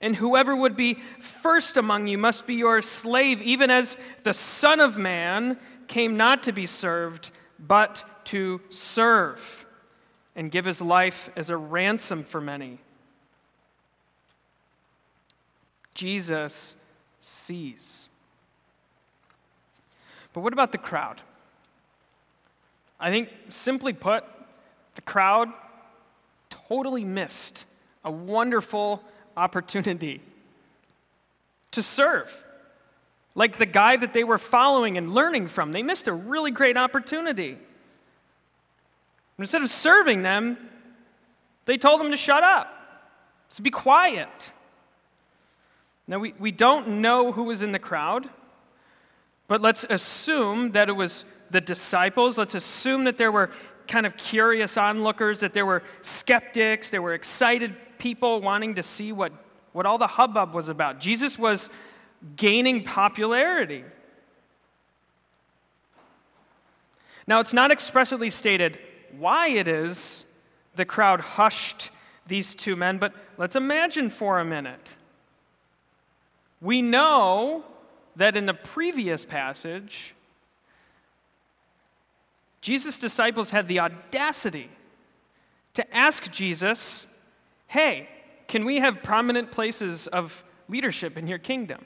And 0.00 0.14
whoever 0.14 0.54
would 0.54 0.76
be 0.76 0.94
first 1.18 1.76
among 1.76 2.06
you 2.06 2.18
must 2.18 2.46
be 2.46 2.54
your 2.54 2.80
slave, 2.82 3.42
even 3.42 3.70
as 3.70 3.96
the 4.22 4.34
Son 4.34 4.80
of 4.80 4.96
Man 4.96 5.58
came 5.88 6.16
not 6.16 6.44
to 6.44 6.52
be 6.52 6.66
served, 6.66 7.30
but 7.58 8.04
to 8.26 8.60
serve 8.68 9.66
and 10.36 10.52
give 10.52 10.64
his 10.64 10.80
life 10.80 11.30
as 11.34 11.50
a 11.50 11.56
ransom 11.56 12.22
for 12.22 12.40
many. 12.40 12.78
Jesus 15.94 16.76
sees. 17.18 18.08
But 20.32 20.42
what 20.42 20.52
about 20.52 20.70
the 20.70 20.78
crowd? 20.78 21.20
I 23.00 23.10
think, 23.10 23.28
simply 23.48 23.92
put, 23.92 24.24
the 24.94 25.02
crowd 25.02 25.48
totally 26.50 27.04
missed 27.04 27.64
a 28.04 28.10
wonderful 28.10 29.02
opportunity 29.36 30.20
to 31.70 31.82
serve. 31.82 32.44
Like 33.34 33.56
the 33.56 33.66
guy 33.66 33.96
that 33.96 34.12
they 34.12 34.24
were 34.24 34.38
following 34.38 34.98
and 34.98 35.14
learning 35.14 35.48
from, 35.48 35.72
they 35.72 35.82
missed 35.82 36.08
a 36.08 36.12
really 36.12 36.50
great 36.50 36.76
opportunity. 36.76 37.58
Instead 39.38 39.62
of 39.62 39.70
serving 39.70 40.22
them, 40.22 40.58
they 41.66 41.76
told 41.76 42.00
them 42.00 42.10
to 42.10 42.16
shut 42.16 42.42
up, 42.42 42.72
to 43.54 43.62
be 43.62 43.70
quiet. 43.70 44.52
Now, 46.08 46.18
we, 46.18 46.34
we 46.38 46.50
don't 46.50 47.00
know 47.02 47.30
who 47.30 47.44
was 47.44 47.62
in 47.62 47.70
the 47.70 47.78
crowd, 47.78 48.28
but 49.46 49.60
let's 49.60 49.84
assume 49.88 50.72
that 50.72 50.88
it 50.88 50.92
was 50.92 51.24
the 51.50 51.60
disciples. 51.60 52.38
Let's 52.38 52.54
assume 52.54 53.04
that 53.04 53.18
there 53.18 53.32
were 53.32 53.50
kind 53.86 54.06
of 54.06 54.16
curious 54.16 54.76
onlookers, 54.76 55.40
that 55.40 55.54
there 55.54 55.66
were 55.66 55.82
skeptics, 56.02 56.90
there 56.90 57.02
were 57.02 57.14
excited 57.14 57.74
people 57.98 58.40
wanting 58.40 58.74
to 58.76 58.82
see 58.82 59.12
what, 59.12 59.32
what 59.72 59.86
all 59.86 59.98
the 59.98 60.06
hubbub 60.06 60.54
was 60.54 60.68
about. 60.68 61.00
Jesus 61.00 61.38
was 61.38 61.70
gaining 62.36 62.84
popularity. 62.84 63.84
Now, 67.26 67.40
it's 67.40 67.52
not 67.52 67.70
expressly 67.70 68.30
stated 68.30 68.78
why 69.18 69.48
it 69.48 69.68
is 69.68 70.24
the 70.76 70.84
crowd 70.84 71.20
hushed 71.20 71.90
these 72.26 72.54
two 72.54 72.76
men, 72.76 72.98
but 72.98 73.12
let's 73.36 73.56
imagine 73.56 74.10
for 74.10 74.38
a 74.38 74.44
minute. 74.44 74.94
We 76.60 76.82
know 76.82 77.64
that 78.16 78.36
in 78.36 78.46
the 78.46 78.54
previous 78.54 79.24
passage, 79.24 80.14
Jesus' 82.60 82.98
disciples 82.98 83.50
had 83.50 83.68
the 83.68 83.80
audacity 83.80 84.68
to 85.74 85.96
ask 85.96 86.30
Jesus, 86.32 87.06
Hey, 87.66 88.08
can 88.48 88.64
we 88.64 88.76
have 88.76 89.02
prominent 89.02 89.50
places 89.50 90.06
of 90.08 90.42
leadership 90.68 91.16
in 91.16 91.26
your 91.26 91.38
kingdom? 91.38 91.80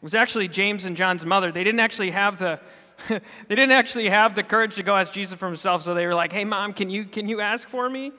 It 0.00 0.04
was 0.04 0.14
actually 0.14 0.48
James 0.48 0.86
and 0.86 0.96
John's 0.96 1.26
mother. 1.26 1.52
They 1.52 1.64
didn't 1.64 1.80
actually 1.80 2.12
have 2.12 2.38
the 2.38 2.60
they 3.08 3.54
didn't 3.54 3.72
actually 3.72 4.08
have 4.08 4.34
the 4.34 4.42
courage 4.42 4.76
to 4.76 4.82
go 4.82 4.94
ask 4.94 5.12
Jesus 5.12 5.38
for 5.38 5.46
himself, 5.46 5.82
so 5.82 5.94
they 5.94 6.06
were 6.06 6.14
like, 6.14 6.32
"Hey 6.32 6.44
mom, 6.44 6.72
can 6.72 6.90
you 6.90 7.04
can 7.04 7.28
you 7.28 7.40
ask 7.40 7.68
for 7.68 7.88
me?" 7.88 8.12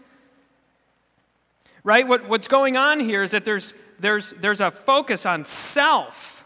Right? 1.84 2.08
What, 2.08 2.28
what's 2.28 2.48
going 2.48 2.78
on 2.78 3.00
here 3.00 3.24
is 3.24 3.32
that 3.32 3.46
there's 3.46 3.74
there's 4.00 4.32
there's 4.40 4.60
a 4.60 4.70
focus 4.72 5.25
on 5.25 5.46
self. 5.46 6.40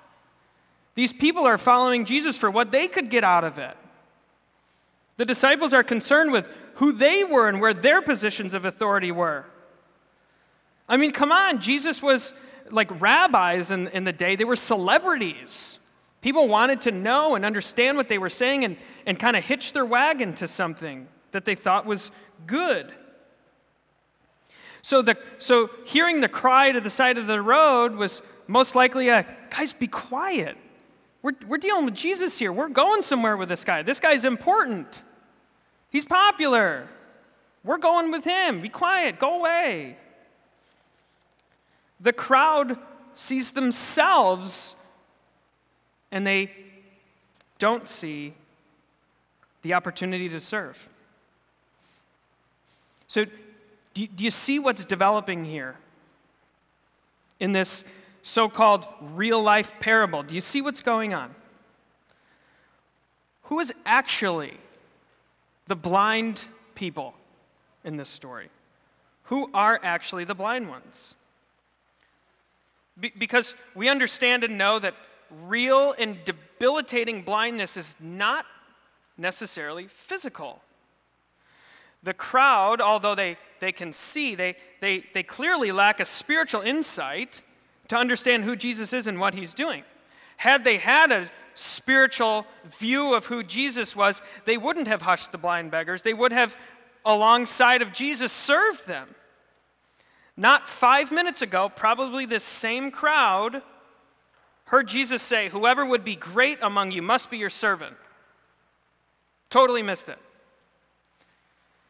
These 0.95 1.13
people 1.13 1.45
are 1.45 1.57
following 1.57 2.05
Jesus 2.05 2.37
for 2.37 2.49
what 2.49 2.71
they 2.71 2.87
could 2.87 3.09
get 3.09 3.23
out 3.23 3.43
of 3.43 3.57
it. 3.57 3.75
The 5.17 5.25
disciples 5.25 5.73
are 5.73 5.83
concerned 5.83 6.31
with 6.31 6.49
who 6.75 6.91
they 6.91 7.23
were 7.23 7.47
and 7.47 7.61
where 7.61 7.73
their 7.73 8.01
positions 8.01 8.53
of 8.53 8.65
authority 8.65 9.11
were. 9.11 9.45
I 10.87 10.97
mean, 10.97 11.11
come 11.11 11.31
on, 11.31 11.61
Jesus 11.61 12.01
was 12.01 12.33
like 12.71 12.99
rabbis 12.99 13.71
in, 13.71 13.87
in 13.89 14.03
the 14.03 14.13
day, 14.13 14.35
they 14.35 14.43
were 14.43 14.55
celebrities. 14.55 15.79
People 16.21 16.47
wanted 16.47 16.81
to 16.81 16.91
know 16.91 17.35
and 17.35 17.45
understand 17.45 17.97
what 17.97 18.09
they 18.09 18.17
were 18.17 18.29
saying 18.29 18.65
and, 18.65 18.77
and 19.05 19.19
kind 19.19 19.37
of 19.37 19.45
hitch 19.45 19.73
their 19.73 19.85
wagon 19.85 20.33
to 20.35 20.47
something 20.47 21.07
that 21.31 21.45
they 21.45 21.55
thought 21.55 21.85
was 21.85 22.09
good. 22.47 22.91
So, 24.81 25.01
the, 25.01 25.17
so 25.37 25.69
hearing 25.85 26.21
the 26.21 26.29
cry 26.29 26.71
to 26.71 26.81
the 26.81 26.89
side 26.89 27.17
of 27.17 27.27
the 27.27 27.41
road 27.41 27.95
was 27.95 28.21
most 28.47 28.75
likely 28.75 29.09
a 29.09 29.25
guys, 29.49 29.73
be 29.73 29.87
quiet. 29.87 30.57
We're, 31.25 31.33
we're 31.47 31.57
dealing 31.57 31.85
with 31.85 31.95
Jesus 31.95 32.37
here. 32.37 32.53
We're 32.53 32.69
going 32.69 33.01
somewhere 33.01 33.35
with 33.35 33.49
this 33.49 33.63
guy. 33.63 33.81
This 33.81 33.99
guy's 33.99 34.25
important. 34.25 35.01
He's 35.89 36.05
popular. 36.05 36.87
We're 37.63 37.79
going 37.79 38.11
with 38.11 38.23
him. 38.23 38.61
Be 38.61 38.69
quiet. 38.69 39.17
Go 39.17 39.39
away. 39.39 39.97
The 41.99 42.13
crowd 42.13 42.77
sees 43.15 43.53
themselves 43.53 44.75
and 46.11 46.27
they 46.27 46.51
don't 47.57 47.87
see 47.87 48.35
the 49.63 49.73
opportunity 49.73 50.29
to 50.29 50.39
serve. 50.39 50.91
So, 53.07 53.25
do 53.95 54.07
you, 54.15 54.29
see 54.29 54.59
what's 54.59 54.85
developing 54.85 55.43
here 55.43 55.75
in 57.39 57.51
this 57.51 57.83
so 58.25 58.49
called 58.49 58.87
real 58.99 59.41
life 59.41 59.75
parable? 59.79 60.23
Do 60.23 60.33
you 60.33 60.41
see 60.41 60.59
what's 60.59 60.81
going 60.81 61.13
on? 61.13 61.35
Who 63.43 63.59
is 63.59 63.71
actually 63.85 64.57
the 65.67 65.75
blind 65.75 66.45
people 66.73 67.13
in 67.83 67.97
this 67.97 68.09
story? 68.09 68.49
Who 69.25 69.51
are 69.53 69.79
actually 69.83 70.23
the 70.23 70.33
blind 70.33 70.69
ones? 70.69 71.13
Be- 72.99 73.13
because 73.15 73.53
we 73.75 73.89
understand 73.89 74.43
and 74.43 74.57
know 74.57 74.79
that 74.79 74.95
real 75.43 75.93
and 75.99 76.17
debilitating 76.25 77.21
blindness 77.21 77.77
is 77.77 77.95
not 77.99 78.47
necessarily 79.19 79.87
physical. 79.87 80.63
The 82.01 82.15
crowd, 82.15 82.81
although 82.81 83.13
they, 83.13 83.37
they 83.59 83.71
can 83.71 83.93
see, 83.93 84.33
they, 84.33 84.55
they, 84.81 85.05
they 85.13 85.21
clearly 85.21 85.71
lack 85.71 85.99
a 85.99 86.05
spiritual 86.05 86.61
insight 86.61 87.43
to 87.87 87.95
understand 87.97 88.43
who 88.43 88.55
Jesus 88.55 88.93
is 88.93 89.07
and 89.07 89.19
what 89.19 89.33
he's 89.33 89.53
doing. 89.53 89.83
Had 90.37 90.63
they 90.63 90.77
had 90.77 91.11
a 91.11 91.29
spiritual 91.53 92.45
view 92.65 93.13
of 93.13 93.25
who 93.25 93.43
Jesus 93.43 93.95
was, 93.95 94.21
they 94.45 94.57
wouldn't 94.57 94.87
have 94.87 95.01
hushed 95.01 95.31
the 95.31 95.37
blind 95.37 95.71
beggars. 95.71 96.01
They 96.01 96.13
would 96.13 96.31
have, 96.31 96.57
alongside 97.05 97.81
of 97.81 97.93
Jesus, 97.93 98.31
served 98.31 98.87
them. 98.87 99.07
Not 100.37 100.67
five 100.67 101.11
minutes 101.11 101.41
ago, 101.41 101.71
probably 101.73 102.25
this 102.25 102.43
same 102.43 102.91
crowd 102.91 103.61
heard 104.65 104.87
Jesus 104.87 105.21
say, 105.21 105.49
Whoever 105.49 105.85
would 105.85 106.03
be 106.03 106.15
great 106.15 106.59
among 106.61 106.91
you 106.91 107.01
must 107.01 107.31
be 107.31 107.37
your 107.37 107.49
servant. 107.49 107.95
Totally 109.49 109.83
missed 109.83 110.09
it. 110.09 110.19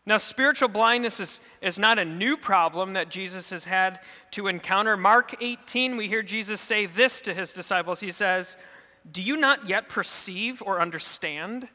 Now, 0.08 0.18
spiritual 0.18 0.70
blindness 0.70 1.20
is, 1.20 1.40
is 1.62 1.80
not 1.80 1.98
a 1.98 2.06
new 2.06 2.38
problem 2.38 2.94
that 2.94 3.10
Jesus 3.10 3.50
has 3.50 3.64
had 3.64 4.00
to 4.32 4.48
encounter. 4.48 4.96
Mark 4.96 5.42
18, 5.42 5.98
we 5.98 6.08
hear 6.08 6.22
Jesus 6.22 6.62
say 6.62 6.86
this 6.86 7.22
to 7.22 7.34
his 7.34 7.54
disciples. 7.54 8.02
He 8.02 8.12
says, 8.12 8.56
Do 9.12 9.24
you 9.24 9.36
not 9.36 9.68
yet 9.68 9.90
perceive 9.90 10.62
or 10.62 10.80
understand? 10.80 11.68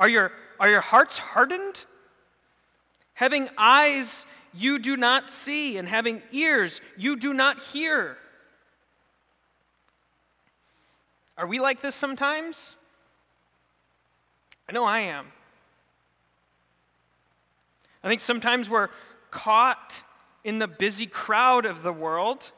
Are 0.00 0.08
your, 0.08 0.32
are 0.58 0.68
your 0.68 0.80
hearts 0.80 1.16
hardened? 1.18 1.84
Having 3.14 3.50
eyes 3.56 4.26
you 4.52 4.80
do 4.80 4.96
not 4.96 5.30
see, 5.30 5.78
and 5.78 5.88
having 5.88 6.22
ears 6.32 6.80
you 6.96 7.16
do 7.16 7.32
not 7.32 7.62
hear. 7.62 8.16
Are 11.36 11.46
we 11.46 11.60
like 11.60 11.80
this 11.80 11.94
sometimes? 11.94 12.76
I 14.68 14.72
know 14.72 14.84
I 14.84 15.00
am. 15.00 15.26
I 18.04 18.08
think 18.08 18.20
sometimes 18.20 18.68
we're 18.68 18.90
caught 19.30 20.02
in 20.44 20.58
the 20.58 20.68
busy 20.68 21.06
crowd 21.06 21.64
of 21.64 21.82
the 21.82 21.92
world, 21.92 22.52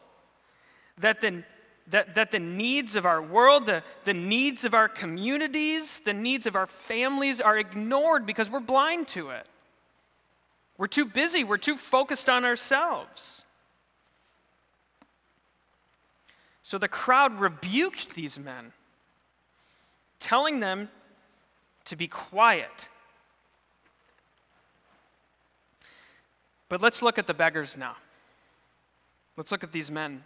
that 0.99 1.21
the, 1.21 1.45
that, 1.87 2.17
that 2.17 2.33
the 2.33 2.41
needs 2.41 2.97
of 2.97 3.07
our 3.07 3.23
world, 3.23 3.67
the, 3.67 3.85
the 4.05 4.13
needs 4.13 4.65
of 4.65 4.75
our 4.75 4.89
communities, 4.89 6.01
the 6.01 6.13
needs 6.13 6.47
of 6.47 6.57
our 6.57 6.67
families 6.67 7.41
are 7.41 7.57
ignored 7.57 8.27
because 8.27 8.51
we're 8.51 8.59
blind 8.59 9.07
to 9.09 9.31
it. 9.31 9.47
We're 10.79 10.89
too 10.89 11.05
busy, 11.05 11.45
we're 11.45 11.59
too 11.59 11.77
focused 11.77 12.29
on 12.29 12.45
ourselves. 12.45 13.45
So 16.65 16.77
the 16.77 16.89
crowd 16.89 17.39
rebuked 17.39 18.17
these 18.17 18.37
men, 18.37 18.73
telling 20.19 20.59
them 20.59 20.89
to 21.85 21.95
be 21.95 22.09
quiet. 22.09 22.89
But 26.69 26.81
let's 26.81 27.03
look 27.03 27.19
at 27.19 27.27
the 27.27 27.35
beggars 27.35 27.77
now. 27.77 27.97
Let's 29.37 29.51
look 29.51 29.63
at 29.63 29.73
these 29.73 29.91
men. 29.91 30.25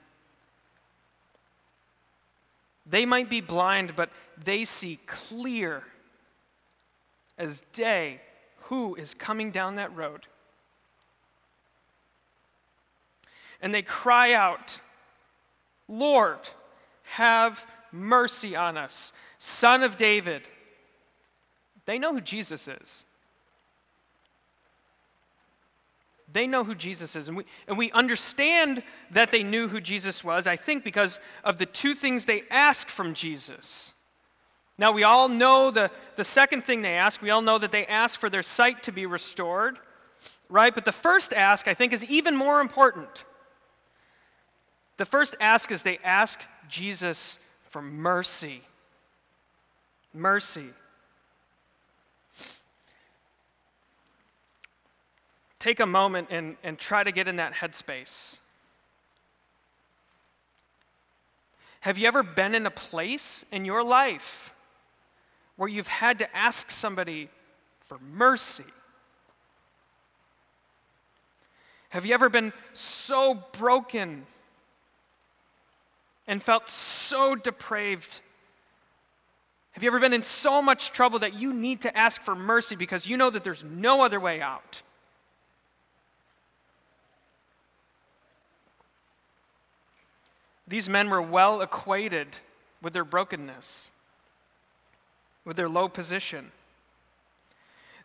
They 2.86 3.04
might 3.04 3.28
be 3.28 3.40
blind, 3.40 3.94
but 3.94 4.10
they 4.42 4.64
see 4.64 4.98
clear 5.06 5.82
as 7.36 7.62
day 7.72 8.20
who 8.62 8.94
is 8.94 9.14
coming 9.14 9.50
down 9.50 9.76
that 9.76 9.94
road. 9.94 10.26
and 13.62 13.74
they 13.74 13.82
cry 13.82 14.32
out, 14.32 14.80
Lord, 15.88 16.38
have 17.02 17.66
mercy 17.92 18.56
on 18.56 18.76
us, 18.76 19.12
Son 19.38 19.82
of 19.82 19.96
David. 19.96 20.42
They 21.84 21.98
know 21.98 22.14
who 22.14 22.20
Jesus 22.20 22.68
is. 22.68 23.04
They 26.32 26.46
know 26.46 26.64
who 26.64 26.74
Jesus 26.74 27.16
is. 27.16 27.28
And 27.28 27.36
we, 27.36 27.44
and 27.66 27.76
we 27.76 27.90
understand 27.92 28.82
that 29.10 29.30
they 29.30 29.42
knew 29.42 29.68
who 29.68 29.80
Jesus 29.80 30.22
was, 30.22 30.46
I 30.46 30.56
think, 30.56 30.84
because 30.84 31.18
of 31.42 31.58
the 31.58 31.66
two 31.66 31.94
things 31.94 32.24
they 32.24 32.42
ask 32.50 32.88
from 32.88 33.14
Jesus. 33.14 33.94
Now, 34.78 34.92
we 34.92 35.02
all 35.02 35.28
know 35.28 35.70
the, 35.70 35.90
the 36.16 36.24
second 36.24 36.62
thing 36.62 36.82
they 36.82 36.94
ask. 36.94 37.20
We 37.20 37.30
all 37.30 37.42
know 37.42 37.58
that 37.58 37.72
they 37.72 37.84
ask 37.86 38.18
for 38.18 38.30
their 38.30 38.42
sight 38.42 38.84
to 38.84 38.92
be 38.92 39.06
restored, 39.06 39.78
right? 40.48 40.74
But 40.74 40.84
the 40.84 40.92
first 40.92 41.32
ask, 41.32 41.68
I 41.68 41.74
think, 41.74 41.92
is 41.92 42.04
even 42.04 42.36
more 42.36 42.60
important. 42.60 43.24
The 44.96 45.04
first 45.04 45.34
ask 45.40 45.70
is 45.70 45.82
they 45.82 45.98
ask 46.04 46.40
Jesus 46.68 47.38
for 47.68 47.82
mercy. 47.82 48.62
Mercy. 50.14 50.66
Take 55.60 55.78
a 55.78 55.86
moment 55.86 56.28
and, 56.30 56.56
and 56.64 56.78
try 56.78 57.04
to 57.04 57.12
get 57.12 57.28
in 57.28 57.36
that 57.36 57.52
headspace. 57.52 58.38
Have 61.80 61.98
you 61.98 62.08
ever 62.08 62.22
been 62.22 62.54
in 62.54 62.66
a 62.66 62.70
place 62.70 63.44
in 63.52 63.64
your 63.64 63.84
life 63.84 64.54
where 65.56 65.68
you've 65.68 65.86
had 65.86 66.18
to 66.18 66.36
ask 66.36 66.70
somebody 66.70 67.28
for 67.86 67.98
mercy? 67.98 68.64
Have 71.90 72.06
you 72.06 72.14
ever 72.14 72.30
been 72.30 72.54
so 72.72 73.42
broken 73.52 74.24
and 76.26 76.42
felt 76.42 76.70
so 76.70 77.34
depraved? 77.34 78.20
Have 79.72 79.82
you 79.82 79.90
ever 79.90 80.00
been 80.00 80.14
in 80.14 80.22
so 80.22 80.62
much 80.62 80.92
trouble 80.92 81.18
that 81.18 81.34
you 81.34 81.52
need 81.52 81.82
to 81.82 81.94
ask 81.96 82.22
for 82.22 82.34
mercy 82.34 82.76
because 82.76 83.06
you 83.06 83.18
know 83.18 83.28
that 83.28 83.44
there's 83.44 83.64
no 83.64 84.02
other 84.02 84.20
way 84.20 84.40
out? 84.40 84.80
These 90.70 90.88
men 90.88 91.10
were 91.10 91.20
well 91.20 91.62
acquainted 91.62 92.28
with 92.80 92.92
their 92.92 93.04
brokenness, 93.04 93.90
with 95.44 95.56
their 95.56 95.68
low 95.68 95.88
position. 95.88 96.52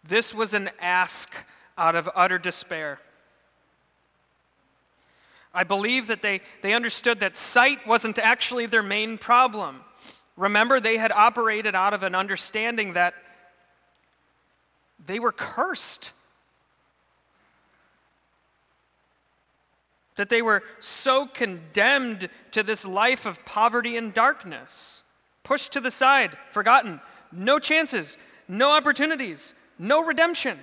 This 0.03 0.33
was 0.33 0.55
an 0.55 0.71
ask 0.81 1.31
out 1.77 1.95
of 1.95 2.09
utter 2.15 2.39
despair. 2.39 2.97
I 5.53 5.63
believe 5.63 6.07
that 6.07 6.23
they, 6.23 6.41
they 6.63 6.73
understood 6.73 7.19
that 7.19 7.37
sight 7.37 7.85
wasn't 7.85 8.17
actually 8.17 8.65
their 8.65 8.81
main 8.81 9.19
problem. 9.19 9.81
Remember, 10.35 10.79
they 10.79 10.97
had 10.97 11.11
operated 11.11 11.75
out 11.75 11.93
of 11.93 12.01
an 12.01 12.15
understanding 12.15 12.93
that 12.93 13.13
they 15.05 15.19
were 15.19 15.31
cursed. 15.31 16.13
That 20.15 20.29
they 20.29 20.41
were 20.41 20.63
so 20.79 21.25
condemned 21.27 22.29
to 22.51 22.63
this 22.63 22.85
life 22.85 23.25
of 23.25 23.43
poverty 23.45 23.97
and 23.97 24.13
darkness, 24.13 25.03
pushed 25.43 25.73
to 25.73 25.81
the 25.81 25.91
side, 25.91 26.37
forgotten, 26.51 27.01
no 27.31 27.59
chances, 27.59 28.17
no 28.47 28.71
opportunities, 28.71 29.53
no 29.77 30.03
redemption. 30.03 30.57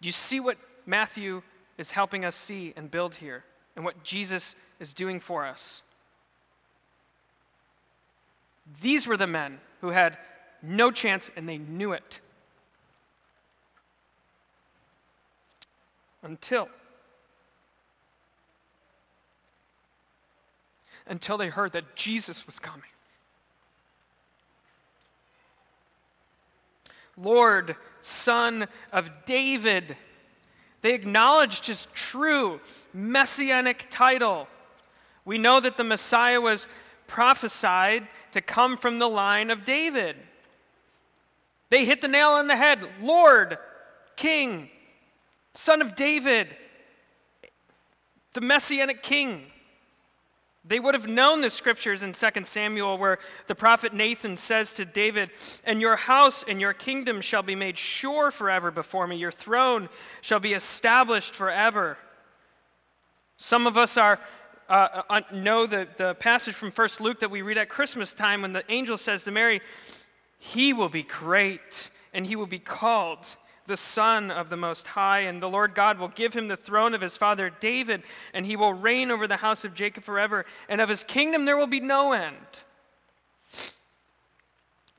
Do 0.00 0.08
you 0.08 0.12
see 0.12 0.40
what 0.40 0.56
Matthew 0.86 1.42
is 1.78 1.90
helping 1.90 2.24
us 2.24 2.36
see 2.36 2.72
and 2.76 2.90
build 2.90 3.16
here, 3.16 3.44
and 3.74 3.84
what 3.84 4.04
Jesus 4.04 4.54
is 4.78 4.94
doing 4.94 5.18
for 5.20 5.44
us? 5.46 5.82
These 8.80 9.06
were 9.06 9.16
the 9.16 9.26
men 9.26 9.60
who 9.80 9.90
had 9.90 10.16
no 10.62 10.90
chance 10.90 11.30
and 11.36 11.48
they 11.48 11.58
knew 11.58 11.92
it. 11.92 12.20
Until 16.22 16.68
until 21.10 21.36
they 21.36 21.48
heard 21.48 21.72
that 21.72 21.96
Jesus 21.96 22.46
was 22.46 22.58
coming. 22.58 22.84
Lord, 27.18 27.76
Son 28.00 28.66
of 28.92 29.10
David. 29.26 29.96
They 30.80 30.94
acknowledged 30.94 31.66
his 31.66 31.86
true 31.92 32.60
messianic 32.94 33.88
title. 33.90 34.48
We 35.26 35.36
know 35.36 35.60
that 35.60 35.76
the 35.76 35.84
Messiah 35.84 36.40
was 36.40 36.66
prophesied 37.06 38.06
to 38.32 38.40
come 38.40 38.76
from 38.78 38.98
the 38.98 39.08
line 39.08 39.50
of 39.50 39.64
David. 39.64 40.16
They 41.68 41.84
hit 41.84 42.00
the 42.00 42.08
nail 42.08 42.30
on 42.30 42.46
the 42.46 42.56
head 42.56 42.88
Lord, 43.02 43.58
King, 44.16 44.70
Son 45.54 45.82
of 45.82 45.94
David, 45.94 46.56
the 48.32 48.40
Messianic 48.40 49.02
King. 49.02 49.42
They 50.64 50.78
would 50.78 50.94
have 50.94 51.08
known 51.08 51.40
the 51.40 51.48
scriptures 51.48 52.02
in 52.02 52.12
2 52.12 52.44
Samuel 52.44 52.98
where 52.98 53.18
the 53.46 53.54
prophet 53.54 53.94
Nathan 53.94 54.36
says 54.36 54.74
to 54.74 54.84
David, 54.84 55.30
And 55.64 55.80
your 55.80 55.96
house 55.96 56.44
and 56.46 56.60
your 56.60 56.74
kingdom 56.74 57.22
shall 57.22 57.42
be 57.42 57.54
made 57.54 57.78
sure 57.78 58.30
forever 58.30 58.70
before 58.70 59.06
me. 59.06 59.16
Your 59.16 59.32
throne 59.32 59.88
shall 60.20 60.40
be 60.40 60.52
established 60.52 61.34
forever. 61.34 61.96
Some 63.38 63.66
of 63.66 63.78
us 63.78 63.96
are, 63.96 64.20
uh, 64.68 65.22
know 65.32 65.66
the, 65.66 65.88
the 65.96 66.14
passage 66.16 66.54
from 66.54 66.70
First 66.70 67.00
Luke 67.00 67.20
that 67.20 67.30
we 67.30 67.40
read 67.40 67.56
at 67.56 67.70
Christmas 67.70 68.12
time 68.12 68.42
when 68.42 68.52
the 68.52 68.64
angel 68.70 68.98
says 68.98 69.24
to 69.24 69.30
Mary, 69.30 69.62
He 70.38 70.74
will 70.74 70.90
be 70.90 71.04
great 71.04 71.90
and 72.12 72.26
he 72.26 72.36
will 72.36 72.46
be 72.46 72.58
called 72.58 73.36
the 73.70 73.76
Son 73.76 74.32
of 74.32 74.50
the 74.50 74.56
Most 74.56 74.88
High, 74.88 75.20
and 75.20 75.40
the 75.40 75.48
Lord 75.48 75.76
God 75.76 76.00
will 76.00 76.08
give 76.08 76.34
him 76.34 76.48
the 76.48 76.56
throne 76.56 76.92
of 76.92 77.00
his 77.00 77.16
father 77.16 77.50
David, 77.50 78.02
and 78.34 78.44
he 78.44 78.56
will 78.56 78.74
reign 78.74 79.12
over 79.12 79.28
the 79.28 79.36
house 79.36 79.64
of 79.64 79.74
Jacob 79.74 80.02
forever, 80.02 80.44
and 80.68 80.80
of 80.80 80.88
his 80.88 81.04
kingdom 81.04 81.44
there 81.44 81.56
will 81.56 81.68
be 81.68 81.78
no 81.78 82.12
end. 82.12 82.34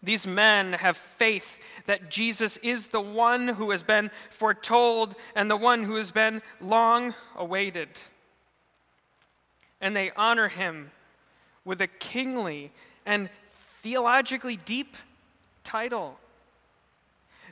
These 0.02 0.26
men 0.26 0.72
have 0.72 0.96
faith 0.96 1.60
that 1.86 2.10
Jesus 2.10 2.56
is 2.64 2.88
the 2.88 3.02
one 3.02 3.50
who 3.50 3.72
has 3.72 3.84
been 3.84 4.10
foretold 4.30 5.16
and 5.36 5.52
the 5.52 5.58
one 5.58 5.84
who 5.84 5.96
has 5.96 6.12
been 6.12 6.42
long 6.62 7.14
awaited. 7.36 7.90
And 9.82 9.94
they 9.94 10.12
honor 10.16 10.48
him 10.48 10.92
with 11.66 11.82
a 11.82 11.88
kingly 11.88 12.72
and 13.06 13.30
theologically 13.82 14.56
deep 14.56 14.96
title. 15.66 16.21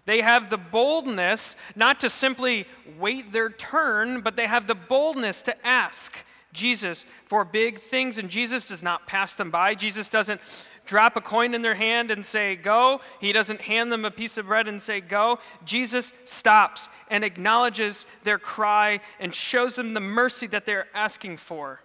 They 0.09 0.21
have 0.21 0.49
the 0.49 0.57
boldness 0.57 1.55
not 1.75 1.99
to 1.99 2.09
simply 2.09 2.65
wait 2.97 3.31
their 3.31 3.51
turn, 3.51 4.21
but 4.21 4.35
they 4.35 4.47
have 4.47 4.65
the 4.65 4.73
boldness 4.73 5.43
to 5.43 5.67
ask 5.67 6.25
Jesus 6.51 7.05
for 7.27 7.45
big 7.45 7.79
things. 7.79 8.17
And 8.17 8.27
Jesus 8.27 8.69
does 8.69 8.81
not 8.81 9.05
pass 9.05 9.35
them 9.35 9.51
by. 9.51 9.75
Jesus 9.75 10.09
doesn't 10.09 10.41
drop 10.87 11.15
a 11.15 11.21
coin 11.21 11.53
in 11.53 11.61
their 11.61 11.75
hand 11.75 12.09
and 12.09 12.25
say, 12.25 12.55
Go. 12.55 13.01
He 13.21 13.31
doesn't 13.31 13.61
hand 13.61 13.91
them 13.91 14.03
a 14.03 14.09
piece 14.09 14.39
of 14.39 14.47
bread 14.47 14.67
and 14.67 14.81
say, 14.81 14.99
Go. 14.99 15.37
Jesus 15.63 16.11
stops 16.25 16.89
and 17.11 17.23
acknowledges 17.23 18.07
their 18.23 18.39
cry 18.39 19.01
and 19.19 19.35
shows 19.35 19.75
them 19.75 19.93
the 19.93 19.99
mercy 19.99 20.47
that 20.47 20.65
they're 20.65 20.87
asking 20.95 21.37
for. 21.37 21.81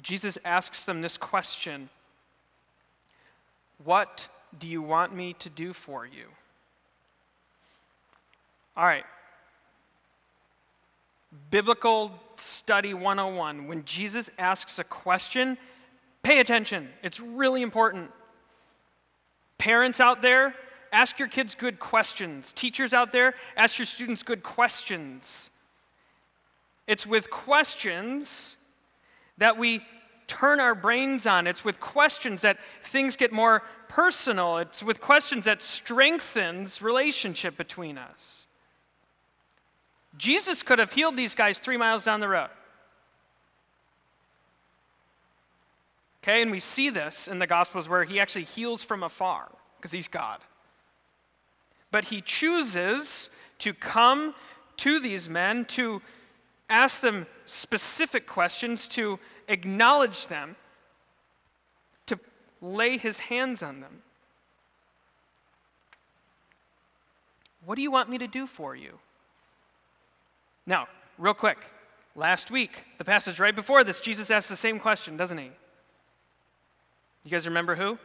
Jesus 0.00 0.38
asks 0.44 0.84
them 0.84 1.02
this 1.02 1.16
question 1.16 1.88
What 3.82 4.28
do 4.58 4.66
you 4.66 4.82
want 4.82 5.14
me 5.14 5.34
to 5.34 5.50
do 5.50 5.72
for 5.72 6.06
you? 6.06 6.26
All 8.76 8.84
right. 8.84 9.04
Biblical 11.50 12.12
Study 12.36 12.94
101. 12.94 13.66
When 13.66 13.84
Jesus 13.84 14.30
asks 14.38 14.78
a 14.78 14.84
question, 14.84 15.58
pay 16.22 16.40
attention. 16.40 16.88
It's 17.02 17.20
really 17.20 17.62
important. 17.62 18.10
Parents 19.58 20.00
out 20.00 20.22
there, 20.22 20.54
ask 20.92 21.18
your 21.18 21.28
kids 21.28 21.54
good 21.54 21.80
questions. 21.80 22.52
Teachers 22.52 22.92
out 22.94 23.12
there, 23.12 23.34
ask 23.56 23.78
your 23.78 23.86
students 23.86 24.22
good 24.22 24.42
questions. 24.42 25.50
It's 26.86 27.06
with 27.06 27.30
questions 27.30 28.56
that 29.36 29.58
we 29.58 29.82
turn 30.26 30.60
our 30.60 30.74
brains 30.74 31.26
on. 31.26 31.46
It's 31.46 31.64
with 31.64 31.80
questions 31.80 32.42
that 32.42 32.58
things 32.82 33.16
get 33.16 33.32
more 33.32 33.62
personal. 33.88 34.58
It's 34.58 34.82
with 34.82 35.00
questions 35.00 35.44
that 35.46 35.62
strengthens 35.62 36.82
relationship 36.82 37.56
between 37.56 37.98
us. 37.98 38.46
Jesus 40.16 40.62
could 40.62 40.78
have 40.78 40.92
healed 40.92 41.16
these 41.16 41.34
guys 41.34 41.58
three 41.58 41.76
miles 41.76 42.04
down 42.04 42.20
the 42.20 42.28
road. 42.28 42.50
Okay, 46.22 46.42
and 46.42 46.50
we 46.50 46.60
see 46.60 46.90
this 46.90 47.28
in 47.28 47.38
the 47.38 47.46
Gospels 47.46 47.88
where 47.88 48.04
he 48.04 48.20
actually 48.20 48.44
heals 48.44 48.82
from 48.82 49.02
afar 49.02 49.50
because 49.76 49.92
he's 49.92 50.08
God. 50.08 50.40
But 51.90 52.04
he 52.04 52.20
chooses 52.20 53.30
to 53.60 53.72
come 53.72 54.34
to 54.78 55.00
these 55.00 55.28
men, 55.28 55.64
to 55.66 56.02
ask 56.68 57.00
them 57.00 57.26
specific 57.44 58.26
questions, 58.26 58.88
to 58.88 59.18
acknowledge 59.48 60.26
them 60.26 60.56
lay 62.60 62.98
his 62.98 63.18
hands 63.18 63.62
on 63.62 63.80
them. 63.80 64.02
What 67.64 67.76
do 67.76 67.82
you 67.82 67.90
want 67.90 68.08
me 68.08 68.18
to 68.18 68.26
do 68.26 68.46
for 68.46 68.74
you? 68.74 68.98
Now, 70.66 70.88
real 71.18 71.34
quick, 71.34 71.58
last 72.14 72.50
week, 72.50 72.84
the 72.98 73.04
passage 73.04 73.38
right 73.38 73.54
before 73.54 73.84
this, 73.84 74.00
Jesus 74.00 74.30
asked 74.30 74.48
the 74.48 74.56
same 74.56 74.80
question, 74.80 75.16
doesn't 75.16 75.38
he? 75.38 75.50
You 77.24 77.30
guys 77.30 77.46
remember 77.46 77.74
who? 77.74 77.98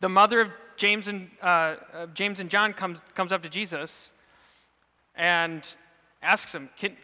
The 0.00 0.08
mother 0.08 0.40
of 0.40 0.50
James 0.76 1.08
and, 1.08 1.30
uh, 1.40 1.76
James 2.14 2.40
and 2.40 2.50
John 2.50 2.72
comes, 2.72 3.00
comes 3.14 3.32
up 3.32 3.42
to 3.42 3.48
Jesus 3.48 4.12
and 5.16 5.66
asks 6.22 6.54
him, 6.54 6.68
can, 6.76 6.96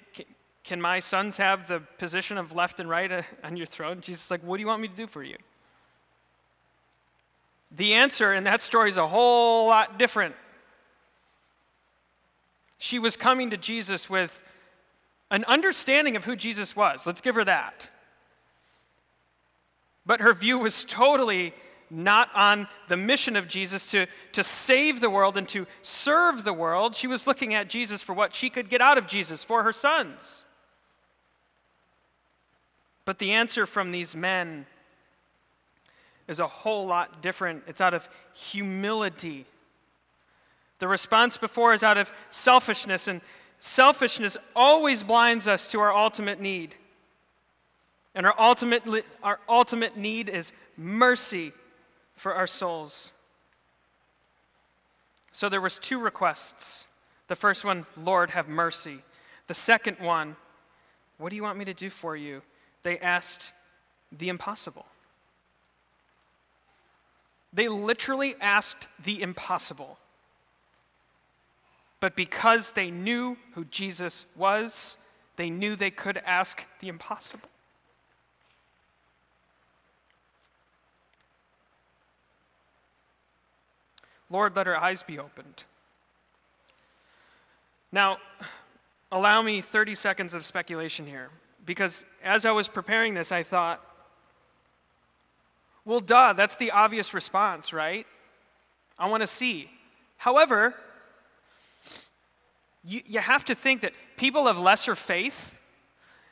can 0.65 0.81
my 0.81 1.01
sons 1.01 1.37
have 1.39 1.69
the 1.69 1.81
position 1.99 2.39
of 2.39 2.55
left 2.55 2.81
and 2.81 2.89
right 2.89 3.11
uh, 3.11 3.23
on 3.43 3.57
your 3.57 3.67
throne? 3.67 4.01
Jesus 4.01 4.27
is 4.27 4.31
like, 4.31 4.43
What 4.43 4.57
do 4.57 4.61
you 4.61 4.67
want 4.67 4.83
me 4.83 4.89
to 4.89 4.97
do 4.97 5.07
for 5.07 5.23
you? 5.23 5.37
The 7.71 7.95
answer 7.95 8.35
in 8.35 8.45
that 8.45 8.63
story 8.63 8.89
is 8.89 8.97
a 8.97 9.07
whole 9.07 9.69
lot 9.69 9.99
different. 9.99 10.35
She 12.79 12.99
was 12.99 13.17
coming 13.17 13.51
to 13.51 13.57
Jesus 13.57 14.11
with 14.11 14.43
an 15.31 15.45
understanding 15.45 16.17
of 16.17 16.25
who 16.25 16.35
Jesus 16.35 16.75
was. 16.75 17.07
Let's 17.07 17.21
give 17.21 17.37
her 17.37 17.45
that. 17.45 17.89
But 20.05 20.21
her 20.21 20.35
view 20.35 20.59
was 20.59 20.85
totally 20.85 21.55
not 21.91 22.31
on 22.35 22.69
the 22.89 22.97
mission 22.97 23.37
of 23.37 23.49
Jesus 23.49 23.91
to, 23.91 24.07
to 24.33 24.43
save 24.43 25.01
the 25.01 25.11
world 25.11 25.37
and 25.37 25.49
to 25.49 25.67
serve 25.83 26.45
the 26.45 26.53
world. 26.53 26.97
She 26.97 27.07
was 27.07 27.27
looking 27.27 27.55
at 27.55 27.69
Jesus 27.69 28.03
for 28.03 28.15
what 28.15 28.35
she 28.35 28.51
could 28.51 28.69
get 28.69 28.81
out 28.81 28.99
of 28.99 29.07
Jesus 29.07 29.45
for 29.45 29.63
her 29.63 29.73
sons. 29.73 30.45
But 33.05 33.19
the 33.19 33.33
answer 33.33 33.67
from 33.67 33.93
these 33.93 34.15
men 34.15 34.67
is 36.29 36.39
a 36.39 36.47
whole 36.47 36.87
lot 36.87 37.23
different. 37.23 37.65
It's 37.67 37.81
out 37.81 37.95
of 37.95 38.09
humility. 38.33 39.47
The 40.79 40.89
response 40.89 41.37
before 41.37 41.75
is 41.75 41.83
out 41.83 41.99
of 41.99 42.13
selfishness, 42.31 43.09
and 43.09 43.21
selfishness 43.59 44.37
always 44.55 45.03
blinds 45.03 45.49
us 45.49 45.69
to 45.73 45.81
our 45.81 45.95
ultimate 45.95 46.41
need. 46.41 46.77
And 48.15 48.27
our 48.27 48.35
ultimate, 48.39 48.83
our 49.23 49.41
ultimate 49.49 49.97
need 49.97 50.29
is 50.29 50.53
mercy 50.77 51.53
for 52.15 52.35
our 52.35 52.47
souls. 52.47 53.13
So 55.33 55.49
there 55.49 55.61
was 55.61 55.79
two 55.79 55.99
requests. 55.99 56.87
The 57.29 57.37
first 57.37 57.65
one, 57.65 57.87
Lord, 57.97 58.31
have 58.31 58.49
mercy. 58.49 58.99
The 59.47 59.55
second 59.55 59.99
one, 60.01 60.37
what 61.19 61.31
do 61.31 61.37
you 61.37 61.43
want 61.43 61.59
me 61.59 61.65
to 61.65 61.75
do 61.75 61.91
for 61.91 62.17
you? 62.17 62.43
They 62.83 62.99
asked 62.99 63.53
the 64.11 64.29
impossible. 64.29 64.87
They 67.53 67.69
literally 67.69 68.37
asked 68.41 68.89
the 69.03 69.21
impossible. 69.23 69.99
But 71.99 72.17
because 72.17 72.73
they 72.73 72.91
knew 72.91 73.37
who 73.55 73.65
Jesus 73.67 74.25
was, 74.37 74.97
they 75.37 75.51
knew 75.51 75.77
they 75.77 75.91
could 75.91 76.19
ask 76.19 76.65
the 76.81 76.89
impossible. 76.89 77.49
Lord, 84.31 84.55
let 84.55 84.69
our 84.69 84.77
eyes 84.77 85.03
be 85.03 85.19
opened. 85.19 85.65
Now, 87.91 88.19
allow 89.11 89.43
me 89.43 89.61
30 89.61 89.97
seconds 89.97 90.35
of 90.35 90.45
speculation 90.45 91.05
here, 91.07 91.31
because 91.65 92.05
as 92.23 92.45
I 92.45 92.51
was 92.51 92.69
preparing 92.69 93.15
this, 93.15 93.33
I 93.33 93.43
thought, 93.43 93.85
well, 95.85 96.01
duh, 96.01 96.33
that's 96.35 96.57
the 96.57 96.71
obvious 96.73 97.15
response, 97.15 97.73
right? 97.73 98.07
I 98.99 99.09
want 99.09 99.23
to 99.23 99.27
see. 99.27 99.71
However, 100.17 100.75
you, 102.85 103.01
you 103.07 103.21
have 103.21 103.45
to 103.47 103.55
think 103.55 103.81
that 103.81 103.93
people 104.17 104.47
of 104.47 104.59
lesser 104.59 104.95
faith 104.95 105.59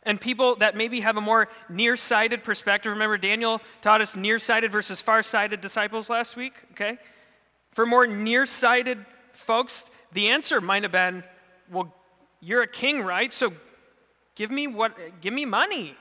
and 0.03 0.21
people 0.21 0.57
that 0.57 0.77
maybe 0.77 1.01
have 1.01 1.17
a 1.17 1.21
more 1.21 1.49
nearsighted 1.69 2.45
perspective. 2.45 2.93
Remember, 2.93 3.19
Daniel 3.19 3.61
taught 3.83 4.01
us 4.01 4.17
nearsighted 4.17 4.71
versus 4.73 5.01
far-sighted 5.01 5.61
disciples 5.61 6.09
last 6.09 6.37
week, 6.37 6.55
okay? 6.73 6.99
For 7.73 7.85
more 7.85 8.07
nearsighted 8.07 9.05
folks, 9.33 9.91
the 10.13 10.29
answer 10.29 10.61
might 10.61 10.83
have 10.83 10.93
been, 10.93 11.25
well, 11.71 11.95
you're 12.41 12.63
a 12.63 12.69
king, 12.69 13.03
right? 13.03 13.33
So 13.33 13.53
give 14.39 14.53
me 14.53 14.69
what 14.69 14.97
give 15.21 15.35
me 15.35 15.45
money 15.45 15.97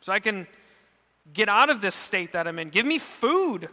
so 0.00 0.12
I 0.12 0.18
can 0.18 0.46
get 1.34 1.48
out 1.48 1.68
of 1.68 1.82
this 1.82 1.94
state 1.94 2.32
that 2.32 2.48
I'm 2.48 2.58
in. 2.58 2.70
Give 2.70 2.86
me 2.86 2.98
food. 2.98 3.68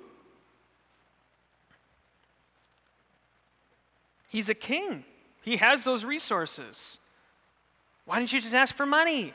He's 4.28 4.50
a 4.50 4.54
king. 4.54 5.06
He 5.42 5.58
has 5.58 5.86
those 5.86 6.04
resources. 6.04 7.00
Why 8.06 8.18
don't 8.18 8.32
you 8.32 8.42
just 8.42 8.54
ask 8.54 8.76
for 8.76 8.86
money? 8.86 9.34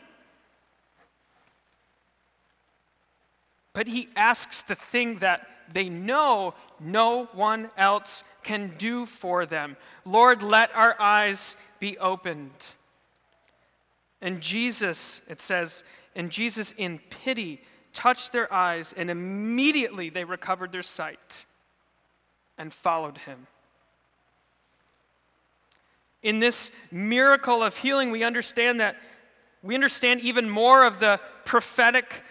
But 3.73 3.89
he 3.89 4.09
asks 4.15 4.63
the 4.63 4.77
thing 4.77 5.19
that 5.19 5.49
they 5.73 5.89
know 5.89 6.55
no 6.79 7.25
one 7.33 7.71
else 7.77 8.23
can 8.43 8.75
do 8.79 9.07
for 9.07 9.47
them. 9.47 9.77
Lord, 10.05 10.43
let 10.43 10.71
our 10.77 10.95
eyes 11.01 11.57
be 11.81 11.99
opened. 11.99 12.75
And 14.25 14.41
Jesus, 14.41 15.21
it 15.29 15.43
says, 15.43 15.85
and 16.17 16.31
Jesus 16.31 16.73
in 16.79 16.99
pity 17.11 17.61
touched 17.93 18.33
their 18.33 18.51
eyes, 18.51 18.95
and 18.97 19.11
immediately 19.11 20.09
they 20.09 20.25
recovered 20.25 20.73
their 20.73 20.83
sight 20.83 21.45
and 22.57 22.73
followed 22.73 23.19
him. 23.19 23.47
In 26.23 26.41
this 26.41 26.71
miracle 26.91 27.63
of 27.63 27.77
healing, 27.77 28.11
we 28.11 28.25
understand 28.25 28.81
that 28.81 28.97
we 29.63 29.75
understand 29.75 30.23
even 30.23 30.49
more 30.49 30.87
of 30.87 31.01
the 31.01 31.21
prophetic 31.45 32.23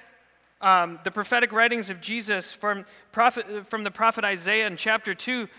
um, 0.61 0.97
the 1.03 1.11
prophetic 1.11 1.51
writings 1.51 1.89
of 1.89 1.99
Jesus 1.99 2.53
from, 2.53 2.85
prophet, 3.11 3.67
from 3.67 3.83
the 3.83 3.91
prophet 3.91 4.23
Isaiah 4.23 4.65
in 4.65 4.77
chapter 4.77 5.13
2, 5.13 5.49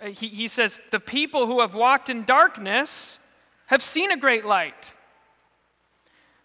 uh, 0.00 0.06
he, 0.06 0.28
he 0.28 0.48
says, 0.48 0.80
The 0.90 1.00
people 1.00 1.46
who 1.46 1.60
have 1.60 1.74
walked 1.74 2.08
in 2.08 2.24
darkness 2.24 3.18
have 3.66 3.82
seen 3.82 4.10
a 4.10 4.16
great 4.16 4.46
light. 4.46 4.94